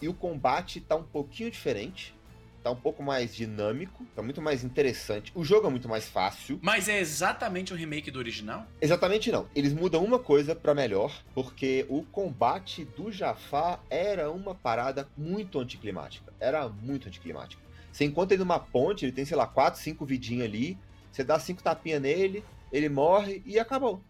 E 0.00 0.08
o 0.08 0.14
combate 0.14 0.80
tá 0.80 0.96
um 0.96 1.02
pouquinho 1.02 1.50
diferente. 1.50 2.14
Tá 2.62 2.70
um 2.70 2.76
pouco 2.76 3.02
mais 3.02 3.34
dinâmico, 3.34 4.04
tá 4.14 4.22
muito 4.22 4.42
mais 4.42 4.64
interessante. 4.64 5.32
O 5.34 5.44
jogo 5.44 5.68
é 5.68 5.70
muito 5.70 5.88
mais 5.88 6.08
fácil. 6.08 6.58
Mas 6.60 6.88
é 6.88 6.98
exatamente 6.98 7.72
o 7.72 7.76
remake 7.76 8.10
do 8.10 8.18
original? 8.18 8.66
Exatamente 8.80 9.30
não. 9.30 9.48
Eles 9.54 9.72
mudam 9.72 10.04
uma 10.04 10.18
coisa 10.18 10.54
pra 10.54 10.74
melhor, 10.74 11.22
porque 11.34 11.86
o 11.88 12.02
combate 12.02 12.84
do 12.84 13.10
Jafar 13.12 13.80
era 13.88 14.30
uma 14.30 14.54
parada 14.54 15.08
muito 15.16 15.58
anticlimática. 15.58 16.32
Era 16.40 16.68
muito 16.68 17.06
anticlimática. 17.08 17.62
Você 17.92 18.04
encontra 18.04 18.34
ele 18.34 18.44
numa 18.44 18.58
ponte, 18.58 19.04
ele 19.04 19.12
tem, 19.12 19.24
sei 19.24 19.36
lá, 19.36 19.46
4, 19.46 19.80
5 19.80 20.04
vidinhas 20.04 20.46
ali. 20.46 20.78
Você 21.10 21.24
dá 21.24 21.38
cinco 21.38 21.62
tapinhas 21.62 22.00
nele, 22.00 22.44
ele 22.70 22.88
morre 22.88 23.42
e 23.44 23.58
acabou. 23.58 24.00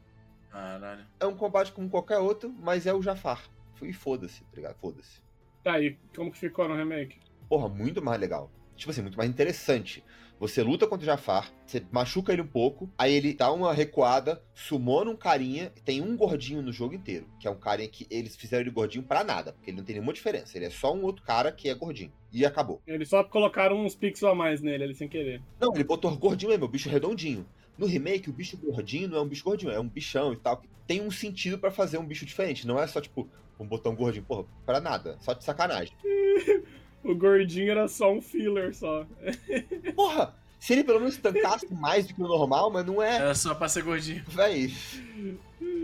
Caralho. 0.59 1.07
É 1.21 1.27
um 1.27 1.37
combate 1.37 1.71
como 1.71 1.89
qualquer 1.89 2.19
outro, 2.19 2.53
mas 2.61 2.85
é 2.85 2.93
o 2.93 3.01
Jafar. 3.01 3.49
E 3.81 3.93
foda-se, 3.93 4.43
tá 4.43 4.57
ligado? 4.57 4.77
Foda-se. 4.81 5.23
Tá 5.63 5.75
aí, 5.75 5.97
como 6.17 6.33
que 6.33 6.39
ficou 6.39 6.69
no 6.69 6.75
remake? 6.75 7.21
Porra, 7.49 7.69
muito 7.69 8.03
mais 8.03 8.21
legal. 8.21 8.51
Tipo 8.75 8.91
assim, 8.91 9.03
muito 9.03 9.17
mais 9.17 9.31
interessante. 9.31 10.03
Você 10.41 10.61
luta 10.61 10.87
contra 10.87 11.05
o 11.05 11.07
Jafar, 11.07 11.53
você 11.65 11.85
machuca 11.93 12.33
ele 12.33 12.43
um 12.43 12.47
pouco, 12.47 12.91
aí 12.99 13.13
ele 13.13 13.35
dá 13.35 13.53
uma 13.53 13.73
recuada, 13.73 14.43
sumona 14.53 15.11
um 15.11 15.17
carinha, 15.17 15.73
tem 15.85 16.01
um 16.01 16.17
gordinho 16.17 16.63
no 16.63 16.73
jogo 16.73 16.95
inteiro, 16.95 17.29
que 17.41 17.47
é 17.47 17.51
um 17.51 17.59
carinha 17.59 17.89
que 17.89 18.07
eles 18.09 18.37
fizeram 18.37 18.63
ele 18.63 18.71
gordinho 18.71 19.03
pra 19.03 19.25
nada, 19.25 19.53
porque 19.53 19.71
ele 19.71 19.79
não 19.79 19.85
tem 19.85 19.95
nenhuma 19.95 20.13
diferença, 20.13 20.57
ele 20.57 20.67
é 20.67 20.71
só 20.71 20.95
um 20.95 21.03
outro 21.03 21.25
cara 21.25 21.51
que 21.51 21.69
é 21.69 21.75
gordinho. 21.75 22.13
E 22.33 22.47
acabou. 22.47 22.81
Eles 22.87 23.09
só 23.09 23.25
colocaram 23.25 23.85
uns 23.85 23.97
pixels 23.97 24.31
a 24.31 24.35
mais 24.35 24.61
nele, 24.61 24.85
ali 24.85 24.95
sem 24.95 25.09
querer. 25.09 25.43
Não, 25.59 25.75
ele 25.75 25.83
botou 25.83 26.17
gordinho 26.17 26.51
mesmo, 26.51 26.67
o 26.67 26.69
bicho 26.69 26.89
redondinho. 26.89 27.45
No 27.79 27.87
remake, 27.87 28.29
o 28.29 28.33
bicho 28.33 28.57
gordinho 28.57 29.09
não 29.09 29.19
é 29.19 29.21
um 29.21 29.29
bicho 29.29 29.45
gordinho, 29.45 29.71
é 29.71 29.79
um 29.79 29.89
bichão 29.89 30.33
e 30.33 30.37
tal. 30.37 30.57
que 30.59 30.69
Tem 30.87 31.01
um 31.01 31.11
sentido 31.11 31.59
pra 31.59 31.71
fazer 31.71 31.97
um 31.97 32.05
bicho 32.05 32.27
diferente, 32.27 32.67
não 32.67 32.79
é 32.79 32.87
só 32.87 33.01
tipo, 33.01 33.29
um 33.59 33.67
botão 33.67 33.95
gordinho, 33.95 34.25
porra, 34.25 34.45
pra 34.67 34.81
nada, 34.81 35.17
só 35.21 35.33
de 35.33 35.45
sacanagem. 35.45 35.95
O 37.03 37.15
gordinho 37.15 37.71
era 37.71 37.87
só 37.87 38.13
um 38.13 38.21
filler 38.21 38.75
só. 38.75 39.07
Porra, 39.95 40.35
se 40.59 40.73
ele 40.73 40.85
pelo 40.85 41.01
menos 41.01 41.17
tancasse 41.17 41.73
mais 41.73 42.07
do 42.07 42.15
que 42.15 42.23
o 42.23 42.27
normal, 42.27 42.71
mas 42.71 42.85
não 42.85 43.03
é. 43.03 43.17
Era 43.17 43.35
só 43.35 43.55
pra 43.55 43.69
ser 43.69 43.83
gordinho. 43.83 44.25
Véi. 44.27 44.75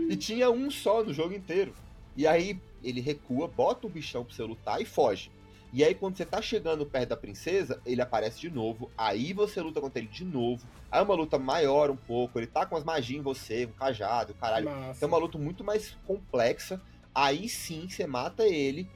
E 0.09 0.15
tinha 0.15 0.51
um 0.51 0.69
só 0.69 1.03
no 1.03 1.13
jogo 1.13 1.33
inteiro. 1.33 1.73
E 2.15 2.27
aí 2.27 2.59
ele 2.83 3.01
recua, 3.01 3.47
bota 3.47 3.87
o 3.87 3.89
bichão 3.89 4.23
pra 4.23 4.35
você 4.35 4.43
lutar 4.43 4.81
e 4.81 4.85
foge. 4.85 5.31
E 5.75 5.83
aí 5.83 5.93
quando 5.93 6.15
você 6.15 6.23
tá 6.23 6.41
chegando 6.41 6.85
perto 6.85 7.09
da 7.09 7.17
princesa, 7.17 7.81
ele 7.85 8.01
aparece 8.01 8.39
de 8.39 8.49
novo. 8.49 8.89
Aí 8.97 9.33
você 9.33 9.59
luta 9.61 9.81
contra 9.81 9.99
ele 9.99 10.07
de 10.07 10.23
novo. 10.23 10.65
Aí 10.89 11.01
é 11.01 11.03
uma 11.03 11.13
luta 11.13 11.37
maior 11.37 11.91
um 11.91 11.97
pouco. 11.97 12.39
Ele 12.39 12.47
tá 12.47 12.65
com 12.65 12.77
as 12.77 12.83
magias 12.85 13.19
em 13.19 13.21
você, 13.21 13.65
um 13.65 13.73
cajado, 13.73 14.33
caralho. 14.35 14.71
Massa. 14.71 15.03
É 15.03 15.05
uma 15.05 15.17
luta 15.17 15.37
muito 15.37 15.65
mais 15.65 15.97
complexa. 16.07 16.81
Aí 17.13 17.49
sim 17.49 17.89
você 17.89 18.07
mata 18.07 18.47
ele 18.47 18.89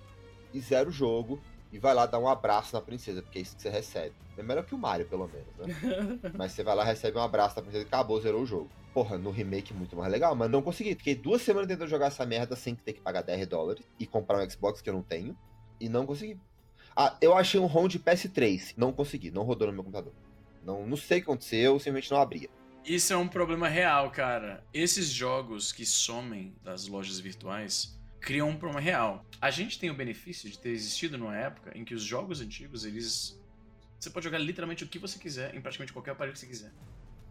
e 0.53 0.61
zera 0.61 0.87
o 0.87 0.91
jogo. 0.91 1.41
E 1.69 1.77
vai 1.77 1.93
lá 1.93 2.05
dar 2.05 2.17
um 2.17 2.29
abraço 2.29 2.73
na 2.73 2.81
princesa, 2.81 3.21
porque 3.21 3.39
é 3.39 3.41
isso 3.41 3.57
que 3.57 3.61
você 3.61 3.69
recebe. 3.69 4.15
É 4.37 4.41
melhor 4.41 4.63
que 4.63 4.73
o 4.73 4.77
Mario, 4.77 5.05
pelo 5.05 5.27
menos, 5.27 5.53
né? 5.57 6.31
Mas 6.33 6.53
você 6.53 6.63
vai 6.63 6.75
lá, 6.77 6.85
recebe 6.85 7.17
um 7.17 7.21
abraço 7.21 7.57
da 7.57 7.61
princesa 7.61 7.83
e 7.83 7.87
acabou, 7.87 8.21
zerou 8.21 8.43
o 8.43 8.45
jogo. 8.45 8.69
Porra, 8.93 9.17
no 9.17 9.31
remake 9.31 9.73
muito 9.73 9.97
mais 9.97 10.09
legal, 10.09 10.33
mas 10.33 10.49
não 10.49 10.61
consegui. 10.61 10.95
Fiquei 10.95 11.13
duas 11.13 11.41
semanas 11.41 11.67
tentando 11.67 11.89
jogar 11.89 12.07
essa 12.07 12.25
merda 12.25 12.55
sem 12.55 12.73
ter 12.73 12.93
que 12.93 13.01
pagar 13.01 13.21
10 13.21 13.45
dólares 13.47 13.85
e 13.99 14.07
comprar 14.07 14.39
um 14.39 14.49
Xbox 14.49 14.81
que 14.81 14.89
eu 14.89 14.93
não 14.93 15.03
tenho. 15.03 15.37
E 15.79 15.89
não 15.89 16.05
consegui. 16.05 16.39
Ah, 16.95 17.15
eu 17.21 17.35
achei 17.35 17.59
um 17.59 17.65
ROM 17.65 17.87
de 17.87 17.99
PS3. 17.99 18.73
Não 18.75 18.91
consegui, 18.91 19.31
não 19.31 19.43
rodou 19.43 19.67
no 19.67 19.73
meu 19.73 19.83
computador. 19.83 20.13
Não, 20.63 20.85
não 20.85 20.97
sei 20.97 21.19
o 21.19 21.21
que 21.21 21.29
aconteceu, 21.29 21.79
simplesmente 21.79 22.11
não 22.11 22.21
abria. 22.21 22.49
Isso 22.85 23.13
é 23.13 23.17
um 23.17 23.27
problema 23.27 23.67
real, 23.67 24.09
cara. 24.11 24.63
Esses 24.73 25.09
jogos 25.09 25.71
que 25.71 25.85
somem 25.85 26.55
das 26.63 26.87
lojas 26.87 27.19
virtuais 27.19 27.97
criam 28.19 28.49
um 28.49 28.57
problema 28.57 28.81
real. 28.81 29.25
A 29.39 29.51
gente 29.51 29.79
tem 29.79 29.89
o 29.89 29.93
benefício 29.93 30.49
de 30.49 30.57
ter 30.57 30.69
existido 30.69 31.17
numa 31.17 31.35
época 31.35 31.71
em 31.77 31.85
que 31.85 31.93
os 31.93 32.03
jogos 32.03 32.41
antigos, 32.41 32.85
eles. 32.85 33.39
Você 33.99 34.09
pode 34.09 34.23
jogar 34.23 34.37
literalmente 34.37 34.83
o 34.83 34.87
que 34.87 34.97
você 34.97 35.19
quiser 35.19 35.53
em 35.55 35.61
praticamente 35.61 35.93
qualquer 35.93 36.11
aparelho 36.11 36.33
que 36.33 36.39
você 36.39 36.47
quiser. 36.47 36.71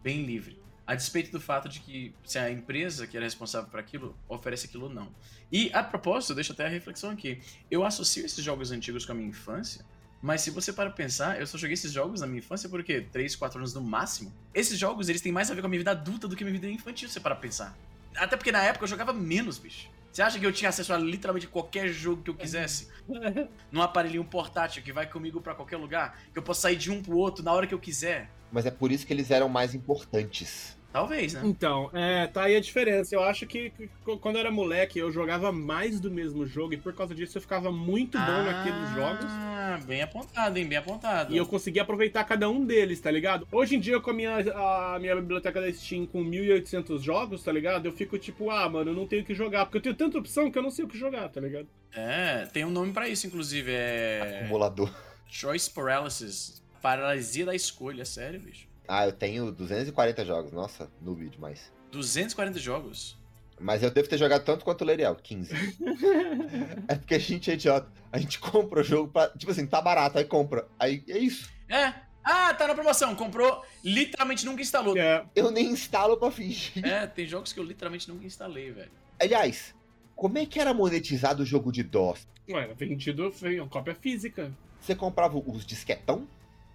Bem 0.03 0.23
livre. 0.23 0.61
A 0.89 0.95
despeito 0.95 1.31
do 1.31 1.39
fato 1.39 1.69
de 1.69 1.81
que 1.81 2.15
se 2.25 2.39
a 2.39 2.49
empresa 2.49 3.05
que 3.05 3.15
era 3.15 3.23
responsável 3.23 3.69
por 3.69 3.79
aquilo 3.79 4.17
oferece 4.27 4.65
aquilo 4.65 4.85
ou 4.85 4.89
não. 4.89 5.07
E 5.51 5.69
a 5.71 5.83
propósito, 5.83 6.33
deixa 6.33 6.51
até 6.51 6.65
a 6.65 6.67
reflexão 6.67 7.11
aqui. 7.11 7.39
Eu 7.69 7.85
associo 7.85 8.25
esses 8.25 8.43
jogos 8.43 8.71
antigos 8.71 9.05
com 9.05 9.11
a 9.11 9.15
minha 9.15 9.29
infância, 9.29 9.85
mas 10.19 10.41
se 10.41 10.49
você 10.49 10.73
para 10.73 10.89
pensar, 10.89 11.39
eu 11.39 11.45
só 11.45 11.59
joguei 11.59 11.75
esses 11.75 11.91
jogos 11.91 12.21
na 12.21 12.25
minha 12.25 12.39
infância 12.39 12.67
por 12.67 12.83
quê? 12.83 13.05
3, 13.11 13.35
4 13.35 13.59
anos 13.59 13.71
no 13.71 13.81
máximo. 13.81 14.33
Esses 14.51 14.79
jogos, 14.79 15.09
eles 15.09 15.21
têm 15.21 15.31
mais 15.31 15.51
a 15.51 15.53
ver 15.53 15.61
com 15.61 15.67
a 15.67 15.69
minha 15.69 15.79
vida 15.79 15.91
adulta 15.91 16.27
do 16.27 16.35
que 16.35 16.43
a 16.43 16.47
minha 16.47 16.59
vida 16.59 16.67
infantil, 16.67 17.07
se 17.07 17.13
você 17.13 17.19
para 17.19 17.35
pensar. 17.35 17.77
Até 18.15 18.35
porque 18.35 18.51
na 18.51 18.63
época 18.63 18.85
eu 18.85 18.89
jogava 18.89 19.13
menos, 19.13 19.59
bicho. 19.59 19.91
Você 20.11 20.23
acha 20.23 20.39
que 20.39 20.45
eu 20.47 20.51
tinha 20.51 20.69
acesso 20.69 20.91
a 20.91 20.97
literalmente 20.97 21.45
qualquer 21.45 21.89
jogo 21.89 22.23
que 22.23 22.31
eu 22.31 22.35
quisesse? 22.35 22.87
Num 23.71 23.83
aparelhinho 23.83 24.25
portátil 24.25 24.81
que 24.81 24.91
vai 24.91 25.05
comigo 25.05 25.39
pra 25.39 25.53
qualquer 25.53 25.77
lugar? 25.77 26.19
Que 26.33 26.39
eu 26.39 26.43
posso 26.43 26.61
sair 26.61 26.77
de 26.77 26.89
um 26.89 26.99
pro 26.99 27.15
outro 27.15 27.43
na 27.43 27.53
hora 27.53 27.67
que 27.67 27.75
eu 27.75 27.79
quiser? 27.79 28.27
Mas 28.51 28.65
é 28.65 28.71
por 28.71 28.91
isso 28.91 29.05
que 29.05 29.13
eles 29.13 29.29
eram 29.29 29.47
mais 29.47 29.75
importantes. 29.75 30.78
Talvez, 30.91 31.33
né? 31.33 31.41
Então, 31.43 31.89
é, 31.93 32.25
tá 32.25 32.43
aí 32.43 32.55
a 32.55 32.59
diferença. 32.59 33.13
Eu 33.13 33.23
acho 33.23 33.45
que, 33.45 33.69
que 33.69 33.89
quando 34.19 34.35
eu 34.35 34.39
era 34.39 34.51
moleque, 34.51 34.97
eu 34.97 35.11
jogava 35.11 35.51
mais 35.51 35.99
do 35.99 36.09
mesmo 36.09 36.47
jogo 36.47 36.73
e 36.73 36.77
por 36.77 36.93
causa 36.93 37.13
disso 37.13 37.37
eu 37.37 37.41
ficava 37.41 37.71
muito 37.71 38.17
bom 38.17 38.43
naqueles 38.43 38.89
jogos. 38.95 39.25
Ah, 39.25 39.79
bem 39.85 40.01
apontado, 40.01 40.57
hein? 40.57 40.65
Bem 40.65 40.77
apontado. 40.79 41.33
E 41.33 41.37
eu 41.37 41.45
conseguia 41.45 41.83
aproveitar 41.83 42.23
cada 42.23 42.49
um 42.49 42.65
deles, 42.65 42.99
tá 42.99 43.11
ligado? 43.11 43.47
Hoje 43.51 43.75
em 43.75 43.79
dia, 43.79 43.99
com 43.99 44.09
a 44.09 44.13
minha, 44.13 44.37
a 44.37 44.97
minha 44.99 45.15
biblioteca 45.15 45.61
da 45.61 45.71
Steam 45.71 46.07
com 46.07 46.23
1.800 46.23 46.99
jogos, 47.01 47.43
tá 47.43 47.51
ligado? 47.51 47.85
Eu 47.85 47.91
fico 47.91 48.17
tipo, 48.17 48.49
ah, 48.49 48.67
mano, 48.67 48.89
eu 48.89 48.95
não 48.95 49.05
tenho 49.05 49.21
o 49.21 49.25
que 49.25 49.35
jogar. 49.35 49.65
Porque 49.65 49.77
eu 49.77 49.81
tenho 49.81 49.95
tanta 49.95 50.17
opção 50.17 50.49
que 50.49 50.57
eu 50.57 50.63
não 50.63 50.71
sei 50.71 50.85
o 50.85 50.87
que 50.87 50.97
jogar, 50.97 51.29
tá 51.29 51.39
ligado? 51.39 51.67
É, 51.93 52.47
tem 52.51 52.65
um 52.65 52.71
nome 52.71 52.93
pra 52.93 53.07
isso, 53.07 53.27
inclusive. 53.27 53.71
É. 53.71 54.41
Acumulador. 54.41 54.91
Choice 55.27 55.69
Paralysis. 55.69 56.63
Paralisia 56.81 57.45
da 57.45 57.53
escolha, 57.53 58.05
sério, 58.05 58.39
bicho. 58.39 58.68
Ah, 58.89 59.05
eu 59.05 59.11
tenho 59.11 59.51
240 59.51 60.25
jogos. 60.25 60.51
Nossa, 60.51 60.89
noob 60.99 61.29
demais. 61.29 61.71
240 61.91 62.57
jogos. 62.57 63.15
Mas 63.59 63.83
eu 63.83 63.91
devo 63.91 64.09
ter 64.09 64.17
jogado 64.17 64.43
tanto 64.43 64.65
quanto 64.65 64.81
o 64.81 64.85
Leriel, 64.85 65.15
15. 65.15 65.53
é 66.87 66.95
porque 66.95 67.13
a 67.13 67.19
gente 67.19 67.51
é 67.51 67.53
idiota. 67.53 67.87
A 68.11 68.17
gente 68.17 68.39
compra 68.39 68.81
o 68.81 68.83
jogo 68.83 69.11
pra. 69.11 69.29
Tipo 69.29 69.51
assim, 69.51 69.67
tá 69.67 69.79
barato, 69.79 70.17
aí 70.17 70.25
compra. 70.25 70.67
Aí 70.79 71.03
é 71.07 71.19
isso. 71.19 71.51
É. 71.69 71.93
Ah, 72.23 72.51
tá 72.55 72.67
na 72.67 72.73
promoção. 72.73 73.13
Comprou, 73.15 73.63
literalmente 73.83 74.43
nunca 74.43 74.63
instalou. 74.63 74.97
É, 74.97 75.23
Eu 75.35 75.51
nem 75.51 75.67
instalo 75.67 76.17
pra 76.17 76.31
fingir. 76.31 76.83
É, 76.83 77.05
tem 77.05 77.27
jogos 77.27 77.53
que 77.53 77.59
eu 77.59 77.63
literalmente 77.63 78.09
nunca 78.09 78.25
instalei, 78.25 78.71
velho. 78.71 78.91
Aliás, 79.19 79.75
como 80.15 80.39
é 80.39 80.47
que 80.47 80.59
era 80.59 80.73
monetizado 80.73 81.43
o 81.43 81.45
jogo 81.45 81.71
de 81.71 81.83
DOS? 81.83 82.27
ué, 82.49 82.73
vendido, 82.75 83.29
veio 83.29 83.63
uma 83.63 83.69
cópia 83.69 83.93
física. 83.93 84.51
Você 84.81 84.95
comprava 84.95 85.37
os 85.37 85.63
disquetão? 85.63 86.27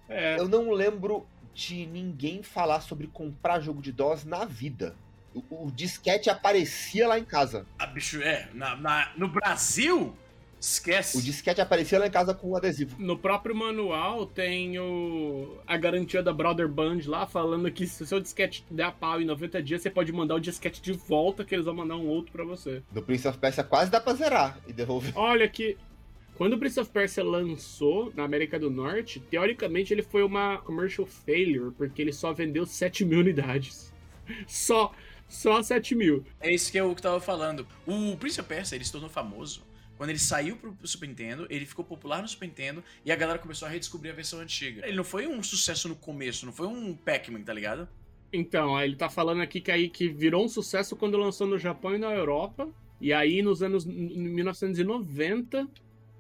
É. 0.09 0.39
Eu 0.39 0.49
não 0.49 0.71
lembro 0.71 1.27
de 1.55 1.87
ninguém 1.87 2.43
falar 2.43 2.81
sobre 2.81 3.07
comprar 3.07 3.61
jogo 3.61 3.81
de 3.81 3.93
DOS 3.93 4.25
na 4.25 4.45
vida. 4.45 4.95
O, 5.35 5.67
o 5.67 5.71
disquete 5.71 6.29
aparecia 6.31 7.09
lá 7.09 7.19
em 7.19 7.25
casa. 7.25 7.67
Ah, 7.79 7.87
bicho, 7.87 8.21
é. 8.23 8.49
Na, 8.53 8.77
na- 8.77 9.13
no 9.17 9.29
Brasil? 9.29 10.15
Esquece. 10.61 11.19
O 11.19 11.23
disquete 11.23 11.61
aparecia 11.61 11.99
lá 11.99 12.07
em 12.07 12.11
casa 12.11 12.33
com 12.33 12.53
um 12.53 12.57
adesivo. 12.57 12.97
No 12.99 13.19
próprio 13.19 13.55
manual 13.55 14.25
tem 14.25 14.79
o, 14.79 15.59
a 15.67 15.77
garantia 15.77 16.23
da 16.23 16.33
Brother 16.33 16.67
Band 16.69 17.01
lá, 17.07 17.27
falando 17.27 17.71
que 17.71 17.87
se 17.87 18.03
o 18.03 18.07
seu 18.07 18.19
disquete 18.19 18.65
der 18.71 18.91
pau 18.93 19.21
em 19.21 19.27
90 19.27 19.63
dias, 19.63 19.83
você 19.83 19.91
pode 19.91 20.11
mandar 20.11 20.37
o 20.37 20.41
disquete 20.41 20.81
de 20.81 20.93
volta, 20.93 21.45
que 21.45 21.55
eles 21.55 21.67
vão 21.67 21.75
mandar 21.75 21.97
um 21.97 22.07
outro 22.07 22.33
pra 22.33 22.45
você. 22.45 22.83
No 22.93 23.03
Prince 23.03 23.29
of 23.29 23.37
Persia 23.39 23.63
quase 23.63 23.91
dá 23.91 24.01
pra 24.01 24.15
zerar 24.15 24.59
e 24.67 24.73
devolver. 24.73 25.13
Olha 25.17 25.47
que. 25.49 25.77
Quando 26.37 26.55
o 26.55 26.59
Prince 26.59 26.81
of 26.81 26.91
Persia 26.91 27.23
lançou 27.23 28.13
na 28.15 28.25
América 28.25 28.59
do 28.59 28.71
Norte, 28.71 29.21
teoricamente 29.21 29.93
ele 29.93 30.03
foi 30.03 30.23
uma 30.23 30.59
commercial 30.59 31.07
failure, 31.07 31.73
porque 31.77 32.03
ele 32.03 32.13
só 32.13 32.33
vendeu 32.33 32.67
7 32.67 33.05
mil 33.05 33.21
unidades. 33.21 33.93
Só, 34.49 34.91
só 35.29 35.63
7 35.63 35.95
mil. 35.95 36.25
É 36.41 36.51
isso 36.51 36.73
que 36.73 36.81
eu 36.81 36.95
tava 36.95 37.21
falando. 37.21 37.67
O 37.87 38.17
Prince 38.17 38.41
of 38.41 38.49
Persia, 38.49 38.75
ele 38.75 38.85
se 38.85 38.91
tornou 38.91 39.11
famoso 39.11 39.63
quando 39.97 40.11
ele 40.11 40.19
saiu 40.19 40.57
pro 40.57 40.77
Super 40.83 41.09
Nintendo, 41.09 41.47
ele 41.49 41.65
ficou 41.65 41.85
popular 41.85 42.21
no 42.21 42.29
Super 42.29 42.47
Nintendo 42.47 42.83
e 43.05 43.13
a 43.13 43.17
galera 43.17 43.39
começou 43.39 43.67
a 43.67 43.71
redescobrir 43.71 44.13
a 44.13 44.15
versão 44.15 44.41
antiga. 44.41 44.87
Ele 44.87 44.97
não 44.97 45.05
foi 45.05 45.27
um 45.27 45.43
sucesso 45.43 45.89
no 45.89 45.95
começo, 45.95 46.47
não 46.47 46.53
foi 46.53 46.67
um 46.67 46.95
Pac-Man, 46.95 47.43
tá 47.43 47.53
ligado? 47.53 47.89
Então, 48.33 48.81
ele 48.81 48.97
tá 48.97 49.09
falando 49.09 49.41
aqui 49.41 49.61
que 49.61 49.71
aí 49.71 49.89
que 49.89 50.09
virou 50.09 50.45
um 50.45 50.49
sucesso 50.49 50.97
quando 50.97 51.17
lançou 51.17 51.47
no 51.47 51.59
Japão 51.59 51.95
e 51.95 51.99
na 51.99 52.13
Europa. 52.13 52.69
E 53.01 53.13
aí 53.13 53.43
nos 53.43 53.63
anos 53.63 53.87
em 53.87 54.29
1990 54.29 55.69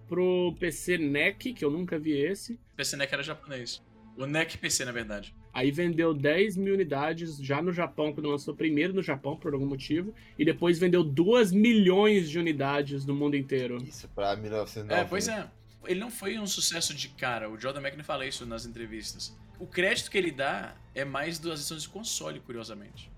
pro 0.08 0.54
PC 0.58 0.98
NEC, 0.98 1.52
que 1.52 1.64
eu 1.64 1.70
nunca 1.70 1.98
vi 1.98 2.12
esse. 2.12 2.54
O 2.72 2.76
PC 2.76 2.96
NEC 2.96 3.12
era 3.12 3.22
japonês. 3.22 3.82
O 4.16 4.26
NEC 4.26 4.58
PC, 4.58 4.84
na 4.84 4.92
verdade. 4.92 5.34
Aí 5.52 5.70
vendeu 5.70 6.12
10 6.12 6.56
mil 6.56 6.74
unidades 6.74 7.36
já 7.38 7.62
no 7.62 7.72
Japão, 7.72 8.12
quando 8.12 8.28
lançou 8.28 8.54
primeiro 8.54 8.92
no 8.92 9.02
Japão, 9.02 9.36
por 9.36 9.52
algum 9.54 9.66
motivo. 9.66 10.14
E 10.38 10.44
depois 10.44 10.78
vendeu 10.78 11.02
2 11.02 11.52
milhões 11.52 12.28
de 12.28 12.38
unidades 12.38 13.04
no 13.04 13.14
mundo 13.14 13.36
inteiro. 13.36 13.82
Isso 13.82 14.08
pra 14.08 14.36
1990. 14.36 14.94
É, 15.00 15.04
pois 15.04 15.28
é. 15.28 15.48
Ele 15.86 16.00
não 16.00 16.10
foi 16.10 16.38
um 16.38 16.46
sucesso 16.46 16.94
de 16.94 17.08
cara. 17.10 17.50
O 17.50 17.58
Jordan 17.58 17.80
McNamara 17.80 18.04
fala 18.04 18.26
isso 18.26 18.46
nas 18.46 18.64
entrevistas. 18.64 19.36
O 19.58 19.66
crédito 19.66 20.10
que 20.10 20.18
ele 20.18 20.30
dá 20.30 20.74
é 20.94 21.04
mais 21.04 21.38
das 21.38 21.60
edições 21.60 21.82
de 21.82 21.88
console, 21.88 22.40
curiosamente. 22.40 23.10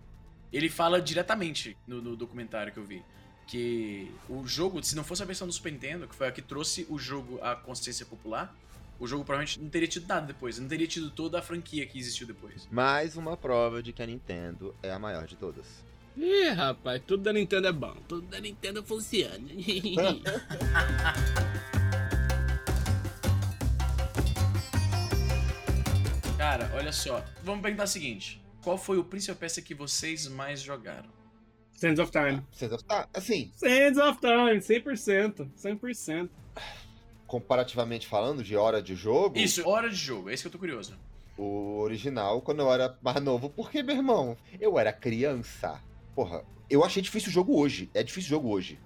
Ele 0.52 0.68
fala 0.68 1.00
diretamente 1.00 1.76
no, 1.86 2.02
no 2.02 2.16
documentário 2.16 2.72
que 2.72 2.78
eu 2.78 2.84
vi 2.84 3.02
que 3.46 4.10
o 4.28 4.46
jogo, 4.46 4.82
se 4.82 4.96
não 4.96 5.04
fosse 5.04 5.22
a 5.22 5.26
versão 5.26 5.46
do 5.46 5.52
Super 5.52 5.72
Nintendo, 5.72 6.08
que 6.08 6.14
foi 6.14 6.26
a 6.28 6.32
que 6.32 6.42
trouxe 6.42 6.86
o 6.90 6.98
jogo 6.98 7.38
à 7.42 7.54
consciência 7.54 8.04
popular, 8.04 8.54
o 8.98 9.06
jogo 9.06 9.24
provavelmente 9.24 9.60
não 9.60 9.68
teria 9.68 9.86
tido 9.86 10.08
nada 10.08 10.26
depois, 10.26 10.58
não 10.58 10.66
teria 10.68 10.86
tido 10.86 11.10
toda 11.10 11.38
a 11.38 11.42
franquia 11.42 11.86
que 11.86 11.98
existiu 11.98 12.26
depois. 12.26 12.66
Mais 12.70 13.16
uma 13.16 13.36
prova 13.36 13.82
de 13.82 13.92
que 13.92 14.02
a 14.02 14.06
Nintendo 14.06 14.74
é 14.82 14.90
a 14.90 14.98
maior 14.98 15.26
de 15.26 15.36
todas. 15.36 15.66
Ih, 16.16 16.48
rapaz, 16.48 17.02
tudo 17.06 17.22
da 17.22 17.32
Nintendo 17.32 17.68
é 17.68 17.72
bom. 17.72 17.94
Tudo 18.08 18.26
da 18.26 18.40
Nintendo 18.40 18.82
funciona. 18.82 19.36
Cara, 26.38 26.70
olha 26.74 26.92
só, 26.92 27.22
vamos 27.42 27.60
perguntar 27.60 27.84
o 27.84 27.88
seguinte: 27.88 28.42
qual 28.62 28.78
foi 28.78 28.96
o 28.98 29.04
Prince 29.04 29.30
of 29.30 29.38
Persia 29.38 29.62
que 29.62 29.74
vocês 29.74 30.26
mais 30.26 30.60
jogaram? 30.62 31.15
Sands 31.76 31.98
of 32.00 32.10
Time. 32.10 32.42
Vocês 32.50 32.82
tá, 32.82 33.08
assim, 33.14 33.50
Sands 33.54 33.98
of 33.98 34.18
Time, 34.20 34.58
100%. 34.60 35.48
100%. 35.56 36.30
comparativamente 37.26 38.06
falando, 38.06 38.42
de 38.42 38.56
hora 38.56 38.80
de 38.82 38.94
jogo, 38.94 39.38
Isso, 39.38 39.68
hora 39.68 39.88
de 39.90 39.96
jogo, 39.96 40.30
é 40.30 40.34
isso 40.34 40.42
que 40.44 40.48
eu 40.48 40.52
tô 40.52 40.58
curioso. 40.58 40.96
o 41.36 41.78
original, 41.80 42.40
quando 42.40 42.60
eu 42.60 42.72
era 42.72 42.96
mais 43.02 43.20
novo, 43.22 43.50
porque, 43.50 43.82
meu 43.82 43.96
irmão, 43.96 44.36
eu 44.60 44.78
era 44.78 44.92
criança. 44.92 45.80
Porra, 46.14 46.44
eu 46.70 46.82
achei 46.84 47.02
difícil 47.02 47.28
o 47.28 47.32
jogo 47.32 47.58
hoje. 47.58 47.90
É 47.92 48.02
difícil 48.02 48.28
o 48.28 48.30
jogo 48.30 48.48
hoje. 48.50 48.78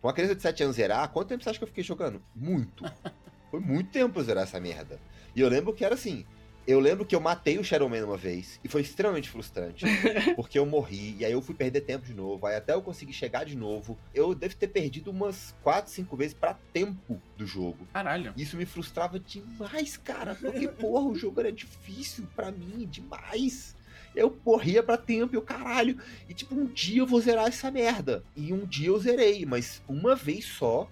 Com 0.00 0.08
uma 0.08 0.12
criança 0.12 0.34
de 0.34 0.42
7 0.42 0.64
anos 0.64 0.76
zerar, 0.76 1.08
quanto 1.10 1.28
tempo 1.28 1.42
você 1.42 1.50
acha 1.50 1.58
que 1.58 1.64
eu 1.64 1.68
fiquei 1.68 1.84
jogando? 1.84 2.20
Muito. 2.34 2.84
Foi 3.50 3.60
muito 3.60 3.90
tempo 3.90 4.18
eu 4.18 4.24
zerar 4.24 4.42
essa 4.44 4.58
merda. 4.60 5.00
E 5.34 5.40
eu 5.40 5.48
lembro 5.48 5.72
que 5.72 5.84
era 5.84 5.94
assim. 5.94 6.26
Eu 6.66 6.78
lembro 6.78 7.04
que 7.04 7.14
eu 7.14 7.20
matei 7.20 7.58
o 7.58 7.64
Shadow 7.64 7.88
Man 7.88 8.04
uma 8.04 8.16
vez 8.16 8.60
e 8.62 8.68
foi 8.68 8.82
extremamente 8.82 9.28
frustrante. 9.28 9.84
porque 10.36 10.58
eu 10.58 10.64
morri, 10.64 11.16
e 11.18 11.24
aí 11.24 11.32
eu 11.32 11.42
fui 11.42 11.54
perder 11.54 11.80
tempo 11.80 12.06
de 12.06 12.14
novo. 12.14 12.46
Aí 12.46 12.54
até 12.54 12.72
eu 12.72 12.82
conseguir 12.82 13.12
chegar 13.12 13.44
de 13.44 13.56
novo, 13.56 13.98
eu 14.14 14.34
devo 14.34 14.54
ter 14.54 14.68
perdido 14.68 15.10
umas 15.10 15.54
4, 15.62 15.90
5 15.90 16.16
vezes 16.16 16.34
pra 16.34 16.54
tempo 16.72 17.20
do 17.36 17.46
jogo. 17.46 17.86
Caralho. 17.92 18.32
Isso 18.36 18.56
me 18.56 18.64
frustrava 18.64 19.18
demais, 19.18 19.96
cara. 19.96 20.36
Porque, 20.36 20.68
porra, 20.68 21.06
o 21.06 21.14
jogo 21.16 21.40
era 21.40 21.50
difícil 21.50 22.28
pra 22.36 22.52
mim, 22.52 22.86
demais. 22.88 23.74
Eu 24.14 24.38
morria 24.44 24.82
pra 24.82 24.96
tempo 24.96 25.34
e 25.34 25.38
o 25.38 25.42
caralho. 25.42 25.98
E, 26.28 26.34
tipo, 26.34 26.54
um 26.54 26.66
dia 26.66 27.00
eu 27.00 27.06
vou 27.06 27.20
zerar 27.20 27.46
essa 27.46 27.70
merda. 27.70 28.22
E 28.36 28.52
um 28.52 28.64
dia 28.64 28.88
eu 28.88 28.98
zerei, 28.98 29.44
mas 29.44 29.82
uma 29.88 30.14
vez 30.14 30.44
só. 30.44 30.88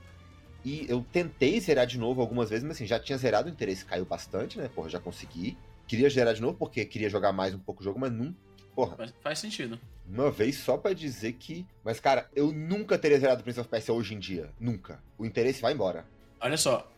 E 0.64 0.85
eu 0.88 1.05
tentei 1.12 1.59
zerar 1.61 1.87
de 1.87 1.99
novo 1.99 2.20
algumas 2.20 2.51
vezes, 2.51 2.64
mas 2.64 2.77
assim, 2.77 2.87
já 2.87 2.99
tinha 2.99 3.16
zerado, 3.16 3.49
o 3.49 3.53
interesse 3.53 3.85
caiu 3.85 4.05
bastante, 4.05 4.59
né? 4.59 4.68
Porra, 4.68 4.88
já 4.90 5.01
consegui. 5.01 5.57
Queria 5.87 6.09
zerar 6.09 6.35
de 6.35 6.40
novo 6.40 6.57
porque 6.59 6.85
queria 6.85 7.09
jogar 7.09 7.33
mais 7.33 7.55
um 7.55 7.59
pouco 7.59 7.81
o 7.81 7.85
jogo, 7.85 7.99
mas 7.99 8.12
não. 8.12 8.35
Porra, 8.75 8.96
Faz- 8.96 9.14
Faz 9.23 9.38
sentido. 9.38 9.81
uma 10.07 10.31
vez 10.31 10.57
só 10.57 10.77
pra 10.77 10.92
dizer 10.92 11.33
que. 11.33 11.66
Mas, 11.83 11.99
cara, 11.99 12.29
eu 12.35 12.53
nunca 12.53 12.96
teria 12.99 13.18
zerado 13.18 13.42
Prince 13.42 13.59
of 13.59 13.68
Persia 13.68 13.92
hoje 13.94 14.14
em 14.14 14.18
dia. 14.18 14.51
Nunca. 14.61 15.03
O 15.18 15.25
interesse 15.27 15.61
vai 15.61 15.73
embora. 15.73 16.07
Olha 16.40 16.57
só, 16.57 16.90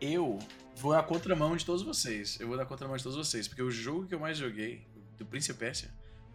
eu 0.00 0.38
vou 0.76 0.92
na 0.92 1.02
contramão 1.02 1.56
de 1.56 1.64
todos 1.64 1.82
vocês. 1.82 2.38
Eu 2.40 2.48
vou 2.48 2.56
na 2.56 2.64
contramão 2.64 2.96
de 2.96 3.02
todos 3.02 3.16
vocês, 3.16 3.48
porque 3.48 3.62
o 3.62 3.70
jogo 3.70 4.06
que 4.06 4.14
eu 4.14 4.20
mais 4.20 4.36
joguei, 4.38 4.82
do 5.16 5.24
Prince 5.24 5.50
of 5.50 5.58
Persia, 5.58 5.88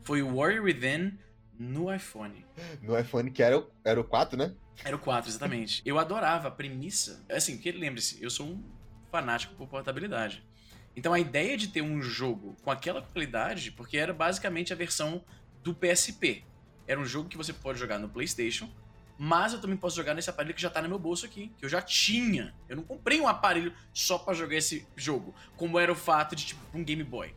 foi 0.03 0.21
o 0.21 0.35
Warrior 0.35 0.63
Within 0.65 1.17
no 1.57 1.93
iPhone. 1.93 2.45
No 2.81 2.97
iPhone, 2.97 3.31
que 3.31 3.41
era 3.41 3.57
o, 3.57 3.69
era 3.83 3.99
o 3.99 4.03
4, 4.03 4.37
né? 4.37 4.53
Era 4.83 4.95
o 4.95 4.99
4, 4.99 5.29
exatamente. 5.29 5.81
Eu 5.85 5.99
adorava 5.99 6.47
a 6.47 6.51
premissa. 6.51 7.23
Assim, 7.29 7.55
porque 7.55 7.71
lembre-se, 7.71 8.21
eu 8.21 8.29
sou 8.29 8.47
um 8.47 8.63
fanático 9.11 9.53
por 9.55 9.67
portabilidade. 9.67 10.43
Então 10.95 11.13
a 11.13 11.19
ideia 11.19 11.57
de 11.57 11.67
ter 11.67 11.81
um 11.81 12.01
jogo 12.01 12.55
com 12.63 12.71
aquela 12.71 13.01
qualidade, 13.01 13.71
porque 13.71 13.97
era 13.97 14.13
basicamente 14.13 14.73
a 14.73 14.75
versão 14.75 15.23
do 15.63 15.73
PSP. 15.73 16.43
Era 16.87 16.99
um 16.99 17.05
jogo 17.05 17.29
que 17.29 17.37
você 17.37 17.53
pode 17.53 17.79
jogar 17.79 17.97
no 17.97 18.09
PlayStation, 18.09 18.69
mas 19.17 19.53
eu 19.53 19.61
também 19.61 19.77
posso 19.77 19.95
jogar 19.95 20.13
nesse 20.13 20.29
aparelho 20.29 20.53
que 20.53 20.61
já 20.61 20.69
tá 20.69 20.81
no 20.81 20.89
meu 20.89 20.99
bolso 20.99 21.25
aqui, 21.25 21.51
que 21.57 21.65
eu 21.65 21.69
já 21.69 21.81
tinha. 21.81 22.53
Eu 22.67 22.75
não 22.75 22.83
comprei 22.83 23.19
um 23.21 23.27
aparelho 23.27 23.73
só 23.93 24.17
para 24.17 24.33
jogar 24.33 24.55
esse 24.55 24.85
jogo, 24.95 25.33
como 25.55 25.79
era 25.79 25.91
o 25.91 25.95
fato 25.95 26.35
de 26.35 26.45
tipo 26.45 26.61
um 26.77 26.83
Game 26.83 27.03
Boy. 27.03 27.33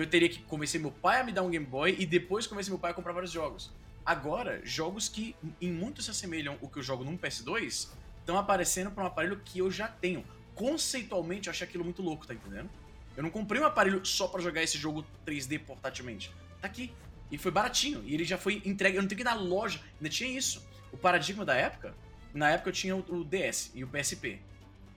Eu 0.00 0.06
teria 0.06 0.30
que 0.30 0.40
convencer 0.44 0.80
meu 0.80 0.90
pai 0.90 1.20
a 1.20 1.24
me 1.24 1.30
dar 1.30 1.42
um 1.42 1.50
Game 1.50 1.66
Boy 1.66 1.94
e 1.98 2.06
depois 2.06 2.46
convencer 2.46 2.70
meu 2.70 2.78
pai 2.78 2.92
a 2.92 2.94
comprar 2.94 3.12
vários 3.12 3.30
jogos. 3.30 3.70
Agora, 4.04 4.60
jogos 4.64 5.10
que 5.10 5.36
em 5.60 5.70
muito 5.70 6.00
se 6.00 6.10
assemelham 6.10 6.56
o 6.62 6.68
que 6.68 6.78
eu 6.78 6.82
jogo 6.82 7.04
num 7.04 7.18
PS2 7.18 7.88
estão 8.18 8.38
aparecendo 8.38 8.90
para 8.90 9.04
um 9.04 9.06
aparelho 9.06 9.40
que 9.44 9.58
eu 9.58 9.70
já 9.70 9.88
tenho. 9.88 10.24
Conceitualmente, 10.54 11.48
eu 11.48 11.50
achei 11.50 11.66
aquilo 11.66 11.84
muito 11.84 12.00
louco, 12.00 12.26
tá 12.26 12.32
entendendo? 12.32 12.70
Eu 13.14 13.22
não 13.22 13.28
comprei 13.28 13.60
um 13.60 13.66
aparelho 13.66 14.02
só 14.06 14.26
para 14.26 14.40
jogar 14.40 14.62
esse 14.62 14.78
jogo 14.78 15.04
3D 15.26 15.60
portátilmente. 15.60 16.32
Tá 16.62 16.66
aqui. 16.66 16.92
E 17.30 17.36
foi 17.36 17.50
baratinho. 17.50 18.02
E 18.06 18.14
ele 18.14 18.24
já 18.24 18.38
foi 18.38 18.62
entregue. 18.64 18.96
Eu 18.96 19.02
não 19.02 19.08
tenho 19.08 19.18
que 19.18 19.22
ir 19.22 19.24
na 19.24 19.34
loja. 19.34 19.82
Ainda 19.98 20.08
tinha 20.08 20.30
isso. 20.30 20.66
O 20.90 20.96
paradigma 20.96 21.44
da 21.44 21.54
época, 21.54 21.94
na 22.32 22.50
época 22.50 22.70
eu 22.70 22.72
tinha 22.72 22.96
o 22.96 23.22
DS 23.22 23.70
e 23.74 23.84
o 23.84 23.86
PSP. 23.86 24.40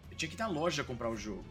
Eu 0.09 0.15
tinha 0.15 0.29
que 0.29 0.35
ir 0.35 0.39
na 0.39 0.47
loja 0.47 0.81
comprar 0.81 1.09
o 1.09 1.17
jogo. 1.17 1.43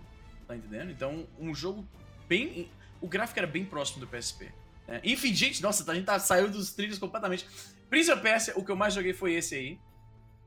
Tá 0.48 0.56
entendendo? 0.56 0.90
Então, 0.90 1.26
um 1.38 1.54
jogo 1.54 1.86
bem. 2.26 2.70
O 3.02 3.08
gráfico 3.08 3.38
era 3.38 3.46
bem 3.46 3.64
próximo 3.64 4.00
do 4.00 4.06
PSP. 4.06 4.50
É, 4.88 5.00
enfim, 5.04 5.34
gente, 5.34 5.60
nossa, 5.60 5.90
a 5.90 5.94
gente 5.94 6.04
tá, 6.04 6.18
saiu 6.18 6.48
dos 6.48 6.72
trilhos 6.72 6.98
completamente. 6.98 7.46
Prince 7.90 8.10
of 8.10 8.22
Persia, 8.22 8.54
o 8.56 8.64
que 8.64 8.70
eu 8.70 8.76
mais 8.76 8.94
joguei 8.94 9.12
foi 9.12 9.34
esse 9.34 9.54
aí. 9.54 9.78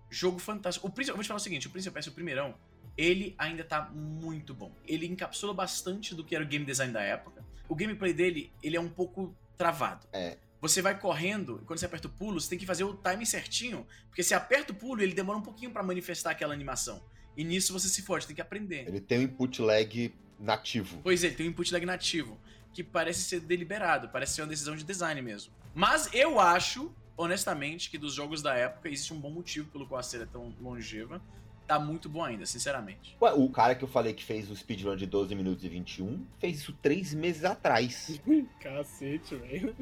Jogo 0.09 0.39
fantástico. 0.39 0.87
O 0.87 0.89
Prince, 0.89 1.09
eu 1.09 1.15
vou 1.15 1.23
te 1.23 1.27
falar 1.27 1.37
o 1.37 1.41
seguinte: 1.41 1.67
o 1.67 1.69
Prince 1.69 1.87
of 1.89 1.93
Persia, 1.93 2.11
o 2.11 2.15
primeirão, 2.15 2.55
ele 2.97 3.35
ainda 3.37 3.63
tá 3.63 3.89
muito 3.93 4.53
bom. 4.53 4.71
Ele 4.87 5.05
encapsula 5.05 5.53
bastante 5.53 6.15
do 6.15 6.23
que 6.23 6.35
era 6.35 6.43
o 6.43 6.47
game 6.47 6.65
design 6.65 6.93
da 6.93 7.01
época. 7.01 7.43
O 7.67 7.75
gameplay 7.75 8.13
dele, 8.13 8.51
ele 8.63 8.77
é 8.77 8.81
um 8.81 8.89
pouco 8.89 9.35
travado. 9.57 10.07
É. 10.13 10.37
Você 10.61 10.81
vai 10.81 10.97
correndo, 10.97 11.59
e 11.61 11.65
quando 11.65 11.79
você 11.79 11.85
aperta 11.85 12.07
o 12.07 12.11
pulo, 12.11 12.39
você 12.39 12.49
tem 12.49 12.57
que 12.57 12.65
fazer 12.65 12.83
o 12.83 12.95
time 12.95 13.25
certinho, 13.25 13.85
porque 14.07 14.23
se 14.23 14.33
aperta 14.33 14.71
o 14.71 14.75
pulo, 14.75 15.01
ele 15.01 15.13
demora 15.13 15.37
um 15.37 15.41
pouquinho 15.41 15.71
para 15.71 15.83
manifestar 15.83 16.31
aquela 16.31 16.53
animação. 16.53 17.03
E 17.37 17.43
nisso 17.43 17.73
você 17.73 17.89
se 17.89 18.01
fode, 18.01 18.25
tem 18.25 18.35
que 18.35 18.41
aprender. 18.41 18.87
Ele 18.87 19.01
tem 19.01 19.19
um 19.19 19.21
input 19.23 19.61
lag 19.61 20.13
nativo. 20.39 20.99
Pois 21.03 21.23
é, 21.23 21.27
ele 21.27 21.35
tem 21.35 21.47
um 21.47 21.49
input 21.49 21.71
lag 21.73 21.85
nativo, 21.85 22.39
que 22.73 22.83
parece 22.83 23.21
ser 23.21 23.39
deliberado, 23.39 24.09
parece 24.09 24.35
ser 24.35 24.41
uma 24.41 24.47
decisão 24.47 24.75
de 24.75 24.83
design 24.83 25.21
mesmo. 25.21 25.53
Mas 25.73 26.09
eu 26.13 26.39
acho, 26.39 26.93
honestamente, 27.17 27.89
que 27.89 27.97
dos 27.97 28.13
jogos 28.13 28.41
da 28.41 28.53
época 28.55 28.89
existe 28.89 29.13
um 29.13 29.19
bom 29.19 29.29
motivo 29.29 29.69
pelo 29.69 29.87
qual 29.87 29.99
a 29.99 30.03
série 30.03 30.23
é 30.23 30.27
tão 30.27 30.53
longeva 30.61 31.21
tá 31.67 31.79
muito 31.79 32.07
bom 32.07 32.23
ainda, 32.23 32.45
sinceramente. 32.45 33.17
Ué, 33.21 33.33
o 33.33 33.49
cara 33.49 33.75
que 33.75 33.83
eu 33.83 33.87
falei 33.87 34.13
que 34.13 34.23
fez 34.23 34.49
o 34.49 34.55
speedrun 34.55 34.95
de 34.95 35.05
12 35.05 35.33
minutos 35.35 35.63
e 35.63 35.69
21 35.69 36.25
fez 36.39 36.59
isso 36.59 36.73
três 36.81 37.13
meses 37.13 37.43
atrás. 37.43 38.21
Cacete, 38.61 39.35
velho. 39.35 39.75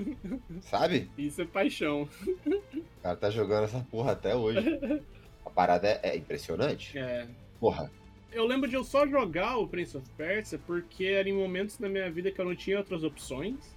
Sabe? 0.61 1.11
Isso 1.17 1.41
é 1.41 1.45
paixão. 1.45 2.07
O 2.45 3.01
cara 3.01 3.15
tá 3.15 3.29
jogando 3.29 3.65
essa 3.65 3.79
porra 3.79 4.13
até 4.13 4.35
hoje. 4.35 4.79
A 5.45 5.49
parada 5.49 5.87
é, 5.87 5.99
é 6.03 6.17
impressionante. 6.17 6.97
É. 6.97 7.27
Porra. 7.59 7.91
Eu 8.33 8.45
lembro 8.45 8.67
de 8.67 8.75
eu 8.75 8.83
só 8.83 9.05
jogar 9.07 9.57
o 9.57 9.67
Prince 9.67 9.95
of 9.95 10.09
Persia 10.17 10.59
porque 10.65 11.05
era 11.05 11.29
em 11.29 11.33
momentos 11.33 11.77
da 11.77 11.87
minha 11.87 12.09
vida 12.09 12.31
que 12.31 12.41
eu 12.41 12.45
não 12.45 12.55
tinha 12.55 12.79
outras 12.79 13.03
opções. 13.03 13.75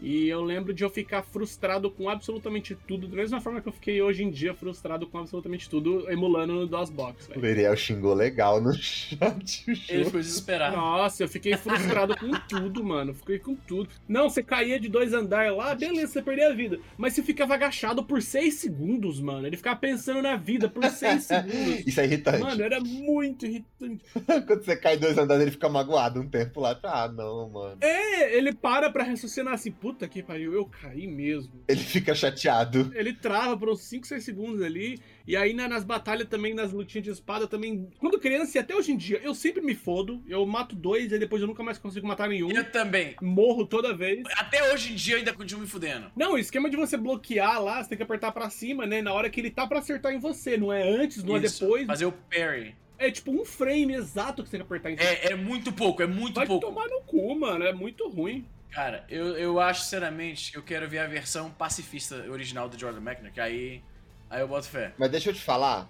E 0.00 0.28
eu 0.28 0.42
lembro 0.42 0.74
de 0.74 0.84
eu 0.84 0.90
ficar 0.90 1.22
frustrado 1.22 1.90
com 1.90 2.08
absolutamente 2.08 2.74
tudo, 2.86 3.08
da 3.08 3.16
mesma 3.16 3.40
forma 3.40 3.60
que 3.60 3.68
eu 3.68 3.72
fiquei 3.72 4.02
hoje 4.02 4.22
em 4.22 4.30
dia 4.30 4.54
frustrado 4.54 5.06
com 5.06 5.18
absolutamente 5.18 5.68
tudo, 5.68 6.10
emulando 6.10 6.52
no 6.52 6.66
DOSBox. 6.66 7.30
O. 7.34 7.40
Veriel 7.40 7.76
xingou 7.76 8.14
legal 8.14 8.60
no 8.60 8.72
chat. 8.76 9.64
Ele 9.88 10.04
ficou 10.04 10.20
desesperado. 10.20 10.76
Nossa, 10.76 11.22
eu 11.22 11.28
fiquei 11.28 11.56
frustrado 11.56 12.16
com 12.16 12.30
tudo, 12.48 12.84
mano. 12.84 13.14
Fiquei 13.14 13.38
com 13.38 13.54
tudo. 13.54 13.88
Não, 14.08 14.28
você 14.28 14.42
caía 14.42 14.78
de 14.78 14.88
dois 14.88 15.12
andares 15.12 15.56
lá, 15.56 15.74
beleza, 15.74 16.12
você 16.12 16.22
perdia 16.22 16.48
a 16.48 16.54
vida. 16.54 16.78
Mas 16.98 17.14
você 17.14 17.22
ficava 17.22 17.54
agachado 17.54 18.04
por 18.04 18.20
seis 18.20 18.54
segundos, 18.54 19.20
mano. 19.20 19.46
Ele 19.46 19.56
ficava 19.56 19.76
pensando 19.76 20.20
na 20.20 20.36
vida 20.36 20.68
por 20.68 20.84
seis 20.86 21.24
segundos. 21.24 21.86
Isso 21.86 22.00
é 22.00 22.04
irritante. 22.04 22.40
Mano, 22.40 22.62
era 22.62 22.80
muito 22.80 23.46
irritante. 23.46 24.04
Quando 24.46 24.64
você 24.64 24.76
cai 24.76 24.96
dois 24.96 25.16
andares, 25.16 25.42
ele 25.42 25.50
fica 25.50 25.68
magoado 25.68 26.20
um 26.20 26.28
tempo 26.28 26.60
lá. 26.60 26.78
Ah, 26.82 27.08
não, 27.08 27.48
mano. 27.48 27.78
É, 27.80 28.36
ele 28.36 28.52
para 28.52 28.90
pra 28.90 29.04
raciocinar 29.04 29.54
assim, 29.54 29.70
puta 29.84 30.08
que 30.08 30.22
pariu, 30.22 30.54
eu 30.54 30.64
caí 30.64 31.06
mesmo. 31.06 31.62
Ele 31.68 31.80
fica 31.80 32.14
chateado. 32.14 32.90
Ele 32.94 33.12
trava 33.12 33.54
por 33.54 33.68
uns 33.68 33.82
5, 33.82 34.06
6 34.06 34.24
segundos 34.24 34.62
ali. 34.62 34.98
E 35.26 35.36
aí 35.36 35.52
na- 35.52 35.68
nas 35.68 35.84
batalhas 35.84 36.26
também, 36.26 36.54
nas 36.54 36.72
lutinhas 36.72 37.04
de 37.04 37.10
espada 37.10 37.46
também. 37.46 37.86
Quando 37.98 38.18
criança 38.18 38.56
e 38.56 38.60
até 38.60 38.74
hoje 38.74 38.92
em 38.92 38.96
dia, 38.96 39.20
eu 39.22 39.34
sempre 39.34 39.60
me 39.60 39.74
fodo. 39.74 40.22
Eu 40.26 40.44
mato 40.46 40.74
dois 40.74 41.12
e 41.12 41.18
depois 41.18 41.42
eu 41.42 41.48
nunca 41.48 41.62
mais 41.62 41.76
consigo 41.76 42.06
matar 42.06 42.30
nenhum. 42.30 42.50
Eu 42.50 42.64
também. 42.70 43.14
Morro 43.20 43.66
toda 43.66 43.94
vez. 43.94 44.22
Até 44.38 44.72
hoje 44.72 44.92
em 44.92 44.94
dia 44.96 45.14
eu 45.14 45.18
ainda 45.18 45.34
continuo 45.34 45.60
me 45.62 45.68
fudendo. 45.68 46.10
Não, 46.16 46.32
o 46.32 46.38
esquema 46.38 46.70
de 46.70 46.76
você 46.78 46.96
bloquear 46.96 47.62
lá, 47.62 47.82
você 47.82 47.90
tem 47.90 47.98
que 47.98 48.04
apertar 48.04 48.32
pra 48.32 48.48
cima, 48.48 48.86
né? 48.86 49.02
Na 49.02 49.12
hora 49.12 49.28
que 49.28 49.38
ele 49.38 49.50
tá 49.50 49.66
pra 49.66 49.80
acertar 49.80 50.12
em 50.14 50.18
você. 50.18 50.56
Não 50.56 50.72
é 50.72 50.82
antes, 50.82 51.22
não 51.22 51.36
Isso, 51.36 51.62
é 51.62 51.66
depois. 51.66 51.86
Fazer 51.86 52.06
o 52.06 52.12
parry. 52.12 52.74
É 52.96 53.10
tipo 53.10 53.32
um 53.32 53.44
frame 53.44 53.92
exato 53.94 54.42
que 54.42 54.48
você 54.48 54.56
tem 54.56 54.64
que 54.66 54.72
apertar 54.72 54.90
em 54.92 54.96
cima. 54.96 55.10
É, 55.10 55.32
é 55.32 55.34
muito 55.34 55.72
pouco, 55.72 56.00
é 56.02 56.06
muito 56.06 56.36
Vai 56.36 56.46
pouco. 56.46 56.64
tomar 56.66 56.86
no 56.88 57.00
cu, 57.02 57.34
mano. 57.38 57.64
É 57.64 57.72
muito 57.72 58.08
ruim. 58.08 58.46
Cara, 58.74 59.04
eu, 59.08 59.36
eu 59.36 59.60
acho, 59.60 59.82
sinceramente, 59.82 60.50
que 60.50 60.58
eu 60.58 60.62
quero 60.62 60.88
ver 60.88 60.98
a 60.98 61.06
versão 61.06 61.48
pacifista 61.48 62.16
original 62.28 62.68
do 62.68 62.76
Jordan 62.76 62.98
McNair, 62.98 63.32
que 63.32 63.40
aí, 63.40 63.80
aí 64.28 64.40
eu 64.40 64.48
boto 64.48 64.66
fé. 64.66 64.92
Mas 64.98 65.12
deixa 65.12 65.30
eu 65.30 65.34
te 65.34 65.40
falar. 65.40 65.88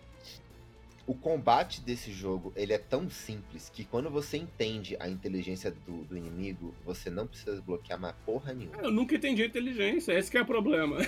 O 1.07 1.15
combate 1.15 1.81
desse 1.81 2.13
jogo, 2.13 2.53
ele 2.55 2.75
é 2.75 2.79
tão 2.79 3.09
simples 3.09 3.71
que 3.73 3.85
quando 3.85 4.11
você 4.11 4.37
entende 4.37 4.99
a 5.01 5.09
inteligência 5.09 5.71
do, 5.71 6.05
do 6.05 6.17
inimigo, 6.17 6.75
você 6.85 7.09
não 7.09 7.27
precisa 7.27 7.53
desbloquear 7.53 7.99
mais 7.99 8.15
porra 8.25 8.53
nenhuma. 8.53 8.83
Eu 8.83 8.91
nunca 8.91 9.15
entendi 9.15 9.43
a 9.43 9.47
inteligência. 9.47 10.13
Esse 10.13 10.31
que 10.31 10.37
é 10.37 10.43
o 10.43 10.47
problema. 10.47 10.99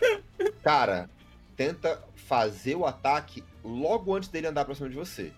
Cara, 0.62 1.08
tenta 1.56 2.02
fazer 2.14 2.74
o 2.74 2.84
ataque 2.84 3.42
logo 3.62 4.14
antes 4.14 4.28
dele 4.28 4.46
andar 4.46 4.66
pra 4.66 4.74
cima 4.74 4.90
de 4.90 4.96
você. 4.96 5.32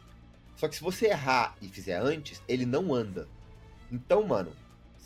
Só 0.56 0.66
que 0.66 0.74
se 0.74 0.82
você 0.82 1.06
errar 1.06 1.56
e 1.62 1.68
fizer 1.68 1.96
antes, 1.96 2.42
ele 2.48 2.66
não 2.66 2.92
anda. 2.92 3.28
Então, 3.90 4.24
mano, 4.24 4.52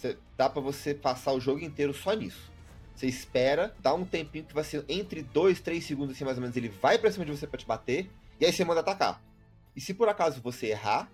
cê- 0.01 0.17
dá 0.37 0.49
pra 0.49 0.61
você 0.61 0.95
passar 0.95 1.33
o 1.33 1.41
jogo 1.41 1.61
inteiro 1.61 1.93
só 1.93 2.13
nisso. 2.15 2.51
Você 2.95 3.07
espera, 3.07 3.75
dá 3.81 3.95
um 3.95 4.05
tempinho 4.05 4.45
que 4.45 4.55
vai 4.55 4.65
ser 4.65 4.85
entre 4.89 5.23
2, 5.23 5.61
3 5.61 5.85
segundos 5.85 6.15
assim 6.15 6.25
mais 6.25 6.37
ou 6.37 6.43
menos, 6.43 6.57
ele 6.57 6.69
vai 6.69 6.99
pra 6.99 7.11
cima 7.11 7.25
de 7.25 7.31
você 7.31 7.47
pra 7.47 7.59
te 7.59 7.67
bater, 7.67 8.11
e 8.39 8.45
aí 8.45 8.53
você 8.53 8.65
manda 8.65 8.81
atacar. 8.81 9.23
E 9.77 9.81
se 9.81 9.95
por 9.95 10.09
acaso 10.09 10.41
você 10.43 10.69
errar, 10.69 11.11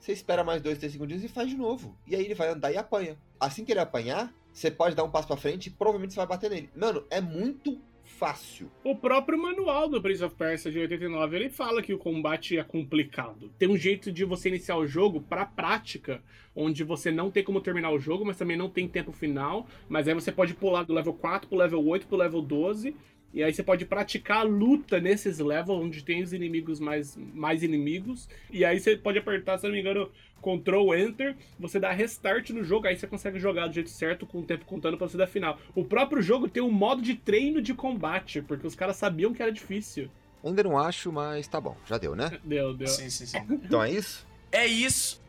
você 0.00 0.12
espera 0.12 0.42
mais 0.44 0.62
2, 0.62 0.78
3 0.78 0.92
segundinhos 0.92 1.24
e 1.24 1.28
faz 1.28 1.48
de 1.48 1.56
novo. 1.56 1.96
E 2.06 2.14
aí 2.14 2.24
ele 2.24 2.34
vai 2.34 2.48
andar 2.48 2.72
e 2.72 2.76
apanha. 2.76 3.16
Assim 3.38 3.64
que 3.64 3.72
ele 3.72 3.80
apanhar, 3.80 4.32
você 4.52 4.70
pode 4.70 4.94
dar 4.94 5.04
um 5.04 5.10
passo 5.10 5.26
pra 5.28 5.36
frente 5.36 5.66
e 5.66 5.70
provavelmente 5.70 6.14
você 6.14 6.18
vai 6.18 6.26
bater 6.26 6.50
nele. 6.50 6.70
Mano, 6.74 7.04
é 7.10 7.20
muito 7.20 7.80
fácil. 8.18 8.68
O 8.82 8.96
próprio 8.96 9.40
manual 9.40 9.88
do 9.88 10.02
Prince 10.02 10.24
of 10.24 10.34
Persia 10.34 10.72
de 10.72 10.78
89, 10.80 11.36
ele 11.36 11.48
fala 11.48 11.80
que 11.80 11.94
o 11.94 11.98
combate 11.98 12.58
é 12.58 12.64
complicado. 12.64 13.48
Tem 13.56 13.68
um 13.68 13.76
jeito 13.76 14.10
de 14.10 14.24
você 14.24 14.48
iniciar 14.48 14.76
o 14.76 14.88
jogo 14.88 15.20
pra 15.20 15.46
prática, 15.46 16.20
onde 16.54 16.82
você 16.82 17.12
não 17.12 17.30
tem 17.30 17.44
como 17.44 17.60
terminar 17.60 17.92
o 17.92 17.98
jogo, 18.00 18.24
mas 18.24 18.36
também 18.36 18.56
não 18.56 18.68
tem 18.68 18.88
tempo 18.88 19.12
final, 19.12 19.68
mas 19.88 20.08
aí 20.08 20.14
você 20.14 20.32
pode 20.32 20.52
pular 20.52 20.82
do 20.82 20.92
level 20.92 21.14
4 21.14 21.48
pro 21.48 21.56
level 21.56 21.86
8 21.86 22.08
pro 22.08 22.16
level 22.16 22.42
12, 22.42 22.96
e 23.32 23.42
aí 23.42 23.52
você 23.52 23.62
pode 23.62 23.84
praticar 23.84 24.38
a 24.38 24.42
luta 24.42 25.00
nesses 25.00 25.38
levels, 25.38 25.80
onde 25.84 26.02
tem 26.02 26.22
os 26.22 26.32
inimigos 26.32 26.80
mais, 26.80 27.16
mais 27.16 27.62
inimigos, 27.62 28.28
e 28.50 28.64
aí 28.64 28.80
você 28.80 28.96
pode 28.96 29.18
apertar, 29.18 29.58
se 29.58 29.66
eu 29.66 29.68
não 29.68 29.74
me 29.74 29.80
engano, 29.80 30.10
Ctrl 30.40 30.94
Enter, 30.94 31.36
você 31.58 31.80
dá 31.80 31.90
restart 31.90 32.50
no 32.50 32.62
jogo, 32.62 32.86
aí 32.86 32.96
você 32.96 33.06
consegue 33.06 33.38
jogar 33.38 33.66
do 33.66 33.74
jeito 33.74 33.90
certo, 33.90 34.26
com 34.26 34.38
o 34.38 34.44
tempo 34.44 34.64
contando 34.64 34.96
pra 34.96 35.08
você 35.08 35.16
dar 35.16 35.26
final. 35.26 35.58
O 35.74 35.84
próprio 35.84 36.22
jogo 36.22 36.48
tem 36.48 36.62
um 36.62 36.70
modo 36.70 37.02
de 37.02 37.14
treino 37.14 37.60
de 37.60 37.74
combate, 37.74 38.40
porque 38.42 38.66
os 38.66 38.74
caras 38.74 38.96
sabiam 38.96 39.34
que 39.34 39.42
era 39.42 39.52
difícil. 39.52 40.08
Ainda 40.44 40.62
não 40.62 40.78
acho, 40.78 41.10
mas 41.10 41.48
tá 41.48 41.60
bom, 41.60 41.76
já 41.84 41.98
deu, 41.98 42.14
né? 42.14 42.38
Deu, 42.44 42.72
deu. 42.72 42.86
Sim, 42.86 43.10
sim, 43.10 43.26
sim. 43.26 43.38
Então 43.50 43.82
é 43.82 43.90
isso? 43.90 44.26
É 44.52 44.66
isso. 44.66 45.20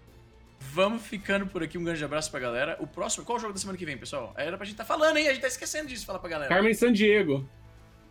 Vamos 0.60 1.02
ficando 1.02 1.48
por 1.48 1.64
aqui. 1.64 1.78
Um 1.78 1.84
grande 1.84 2.04
abraço 2.04 2.30
pra 2.30 2.40
galera. 2.40 2.78
O 2.80 2.86
próximo, 2.86 3.26
qual 3.26 3.38
é 3.38 3.40
o 3.40 3.42
jogo 3.42 3.54
da 3.54 3.60
semana 3.60 3.78
que 3.78 3.86
vem, 3.86 3.98
pessoal? 3.98 4.34
Era 4.38 4.58
pra 4.58 4.66
gente 4.66 4.76
tá 4.76 4.86
falando, 4.86 5.18
hein? 5.18 5.28
A 5.28 5.34
gente 5.34 5.42
tá 5.42 5.48
esquecendo 5.48 5.88
disso, 5.88 6.06
falar 6.06 6.20
pra 6.20 6.30
galera. 6.30 6.50
Carmen 6.54 6.74
San 6.74 6.92
Diego. 6.92 7.48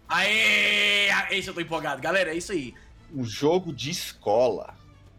Aê! 0.09 1.09
Esse 1.31 1.49
eu 1.49 1.55
tô 1.55 1.61
empolgado. 1.61 2.01
Galera, 2.01 2.33
é 2.33 2.37
isso 2.37 2.53
aí. 2.53 2.75
Um 3.15 3.25
jogo 3.25 3.73
de 3.73 3.91
escola. 3.91 4.75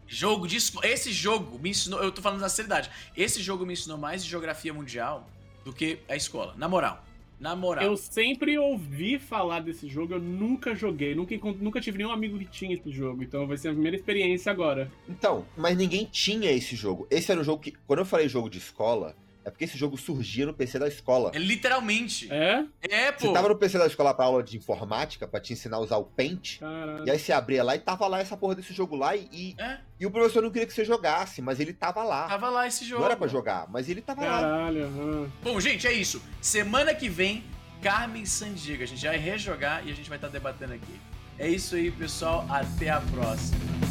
Jogo 0.06 0.46
de 0.48 0.56
esco- 0.56 0.84
Esse 0.84 1.12
jogo 1.12 1.58
me 1.58 1.70
ensinou. 1.70 2.02
Eu 2.02 2.10
tô 2.10 2.20
falando 2.20 2.40
da 2.40 2.48
seriedade. 2.48 2.90
Esse 3.16 3.40
jogo 3.42 3.64
me 3.64 3.72
ensinou 3.74 3.96
mais 3.96 4.24
de 4.24 4.30
geografia 4.30 4.74
mundial 4.74 5.28
do 5.64 5.72
que 5.72 6.00
a 6.08 6.16
escola. 6.16 6.54
Na 6.56 6.68
moral. 6.68 7.04
Na 7.38 7.56
moral. 7.56 7.84
Eu 7.84 7.96
sempre 7.96 8.58
ouvi 8.58 9.18
falar 9.18 9.60
desse 9.60 9.88
jogo, 9.88 10.12
eu 10.12 10.20
nunca 10.20 10.74
joguei, 10.74 11.14
nunca, 11.14 11.34
nunca 11.58 11.80
tive 11.80 11.96
nenhum 11.96 12.10
amigo 12.12 12.38
que 12.38 12.44
tinha 12.44 12.74
esse 12.74 12.90
jogo, 12.90 13.22
então 13.22 13.46
vai 13.46 13.56
ser 13.56 13.68
a 13.68 13.72
primeira 13.72 13.96
experiência 13.96 14.52
agora. 14.52 14.92
Então, 15.08 15.46
mas 15.56 15.74
ninguém 15.74 16.04
tinha 16.04 16.52
esse 16.52 16.76
jogo. 16.76 17.06
Esse 17.10 17.32
era 17.32 17.40
um 17.40 17.44
jogo 17.44 17.62
que, 17.62 17.72
quando 17.86 18.00
eu 18.00 18.04
falei 18.04 18.28
jogo 18.28 18.50
de 18.50 18.58
escola, 18.58 19.16
É 19.44 19.50
porque 19.50 19.64
esse 19.64 19.78
jogo 19.78 19.96
surgia 19.96 20.44
no 20.44 20.52
PC 20.52 20.78
da 20.78 20.86
escola. 20.86 21.30
É 21.34 21.38
literalmente. 21.38 22.30
É? 22.30 22.64
É, 22.82 23.12
pô. 23.12 23.26
Você 23.28 23.32
tava 23.32 23.48
no 23.48 23.56
PC 23.56 23.78
da 23.78 23.86
escola 23.86 24.12
pra 24.12 24.26
aula 24.26 24.42
de 24.42 24.56
informática, 24.56 25.26
pra 25.26 25.40
te 25.40 25.52
ensinar 25.54 25.78
a 25.78 25.80
usar 25.80 25.96
o 25.96 26.04
Paint. 26.04 26.58
Caralho. 26.58 27.06
E 27.06 27.10
aí 27.10 27.18
você 27.18 27.32
abria 27.32 27.64
lá 27.64 27.74
e 27.74 27.78
tava 27.78 28.06
lá 28.06 28.20
essa 28.20 28.36
porra 28.36 28.54
desse 28.54 28.74
jogo 28.74 28.94
lá. 28.96 29.16
E, 29.16 29.28
e, 29.32 29.54
É, 29.58 29.78
e 29.98 30.04
o 30.06 30.10
professor 30.10 30.42
não 30.42 30.50
queria 30.50 30.66
que 30.66 30.74
você 30.74 30.84
jogasse, 30.84 31.40
mas 31.40 31.58
ele 31.58 31.72
tava 31.72 32.02
lá. 32.02 32.28
tava 32.28 32.50
lá 32.50 32.66
esse 32.66 32.84
jogo. 32.84 33.00
Não 33.00 33.06
era 33.06 33.16
pra 33.16 33.28
jogar, 33.28 33.66
mas 33.70 33.88
ele 33.88 34.02
tava 34.02 34.22
lá. 34.24 34.40
Caralho, 34.40 34.84
aham. 34.84 35.32
Bom, 35.42 35.58
gente, 35.58 35.86
é 35.86 35.92
isso. 35.92 36.22
Semana 36.42 36.94
que 36.94 37.08
vem, 37.08 37.42
Carmen 37.80 38.26
Sandiga. 38.26 38.84
A 38.84 38.86
gente 38.86 39.04
vai 39.06 39.16
rejogar 39.16 39.86
e 39.86 39.90
a 39.90 39.94
gente 39.94 40.08
vai 40.08 40.18
estar 40.18 40.28
debatendo 40.28 40.74
aqui. 40.74 41.00
É 41.38 41.48
isso 41.48 41.74
aí, 41.76 41.90
pessoal. 41.90 42.44
Até 42.50 42.90
a 42.90 43.00
próxima. 43.00 43.89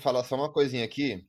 Falar 0.00 0.24
só 0.24 0.36
uma 0.36 0.52
coisinha 0.52 0.84
aqui. 0.84 1.24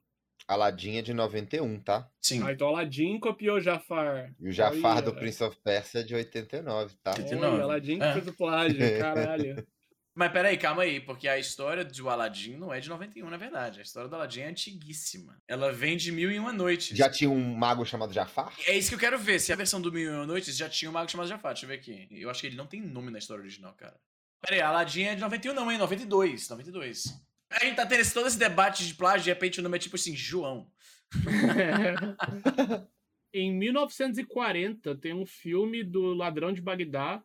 A 0.47 0.55
Ladinha 0.55 1.03
de 1.03 1.13
91, 1.13 1.79
tá? 1.81 2.09
Sim. 2.19 2.41
Ah, 2.43 2.51
então 2.51 2.67
Aladdin 2.67 3.19
copiou 3.19 3.57
o 3.57 3.61
Jafar. 3.61 4.33
E 4.39 4.49
o 4.49 4.51
Jafar 4.51 4.97
Olha. 4.97 5.01
do 5.03 5.13
Prince 5.13 5.41
of 5.43 5.55
Persia 5.63 6.01
é 6.01 6.03
de 6.03 6.15
89, 6.15 6.95
tá? 7.03 7.11
89. 7.11 7.53
Olha, 7.55 7.63
Aladdin 7.63 7.97
que 7.99 8.03
É. 8.03 8.13
fez 8.13 8.27
o 8.27 8.33
plágio, 8.33 8.77
caralho. 8.99 9.67
Mas 10.13 10.31
peraí, 10.33 10.57
calma 10.57 10.81
aí, 10.81 10.99
porque 10.99 11.25
a 11.27 11.37
história 11.39 11.85
do 11.85 12.09
Aladdin 12.09 12.57
não 12.57 12.73
é 12.73 12.81
de 12.81 12.89
91, 12.89 13.29
na 13.29 13.37
verdade. 13.37 13.79
A 13.79 13.83
história 13.83 14.09
do 14.09 14.15
Aladdin 14.15 14.41
é 14.41 14.47
antiguíssima. 14.49 15.37
Ela 15.47 15.71
vem 15.71 15.95
de 15.95 16.11
Mil 16.11 16.29
e 16.29 16.37
Uma 16.37 16.51
Noites. 16.51 16.97
Já 16.97 17.09
tinha 17.09 17.29
um 17.29 17.55
mago 17.55 17.85
chamado 17.85 18.11
Jafar? 18.11 18.51
É 18.65 18.75
isso 18.75 18.89
que 18.89 18.95
eu 18.95 18.99
quero 18.99 19.17
ver, 19.17 19.39
se 19.39 19.53
a 19.53 19.55
versão 19.55 19.79
do 19.79 19.89
Mil 19.91 20.11
e 20.11 20.15
Uma 20.15 20.25
Noites 20.25 20.57
já 20.57 20.67
tinha 20.67 20.89
um 20.89 20.93
mago 20.93 21.09
chamado 21.09 21.29
Jafar. 21.29 21.53
Deixa 21.53 21.65
eu 21.65 21.69
ver 21.69 21.75
aqui. 21.75 22.07
Eu 22.11 22.29
acho 22.29 22.41
que 22.41 22.47
ele 22.47 22.57
não 22.57 22.67
tem 22.67 22.81
nome 22.81 23.09
na 23.09 23.19
história 23.19 23.41
original, 23.41 23.73
cara. 23.75 23.95
Pera 24.41 24.55
aí, 24.55 24.61
Aladdin 24.61 25.03
é 25.03 25.15
de 25.15 25.21
91 25.21 25.53
não, 25.53 25.71
hein? 25.71 25.77
92. 25.77 26.49
92. 26.49 27.03
A 27.51 27.65
gente 27.65 27.75
tá 27.75 27.85
tendo 27.85 28.01
esse- 28.01 28.13
todo 28.13 28.27
esse 28.27 28.37
debate 28.39 28.85
de 28.87 28.93
plágio, 28.93 29.23
de 29.25 29.29
repente 29.29 29.59
o 29.59 29.63
nome 29.63 29.75
é 29.77 29.79
tipo 29.79 29.95
assim, 29.95 30.15
João. 30.15 30.67
em 33.33 33.51
1940, 33.53 34.95
tem 34.95 35.13
um 35.13 35.25
filme 35.25 35.83
do 35.83 36.13
Ladrão 36.13 36.51
de 36.53 36.61
Bagdá 36.61 37.21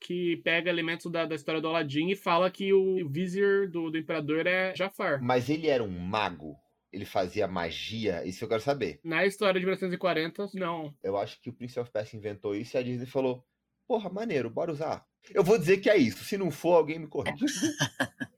que 0.00 0.36
pega 0.38 0.68
elementos 0.70 1.10
da, 1.10 1.24
da 1.24 1.34
história 1.34 1.60
do 1.60 1.68
Aladdin 1.68 2.08
e 2.10 2.16
fala 2.16 2.50
que 2.50 2.72
o 2.72 3.08
vizir 3.08 3.70
do, 3.70 3.90
do 3.90 3.96
imperador 3.98 4.46
é 4.46 4.74
Jafar. 4.76 5.22
Mas 5.22 5.48
ele 5.48 5.68
era 5.68 5.82
um 5.82 5.88
mago? 5.98 6.56
Ele 6.92 7.04
fazia 7.04 7.48
magia? 7.48 8.24
Isso 8.24 8.44
eu 8.44 8.48
quero 8.48 8.60
saber. 8.60 9.00
Na 9.02 9.24
história 9.26 9.58
de 9.58 9.66
1940, 9.66 10.48
não. 10.54 10.94
Eu 11.02 11.16
acho 11.16 11.40
que 11.40 11.50
o 11.50 11.52
Prince 11.52 11.78
of 11.80 11.90
Persia 11.90 12.18
inventou 12.18 12.54
isso 12.54 12.76
e 12.76 12.78
a 12.78 12.82
Disney 12.82 13.06
falou: 13.06 13.44
Porra, 13.86 14.08
maneiro, 14.10 14.48
bora 14.50 14.70
usar. 14.72 15.04
Eu 15.34 15.42
vou 15.42 15.58
dizer 15.58 15.78
que 15.78 15.90
é 15.90 15.96
isso. 15.96 16.24
Se 16.24 16.36
não 16.38 16.50
for, 16.50 16.74
alguém 16.74 16.98
me 16.98 17.06
corrige. 17.08 17.44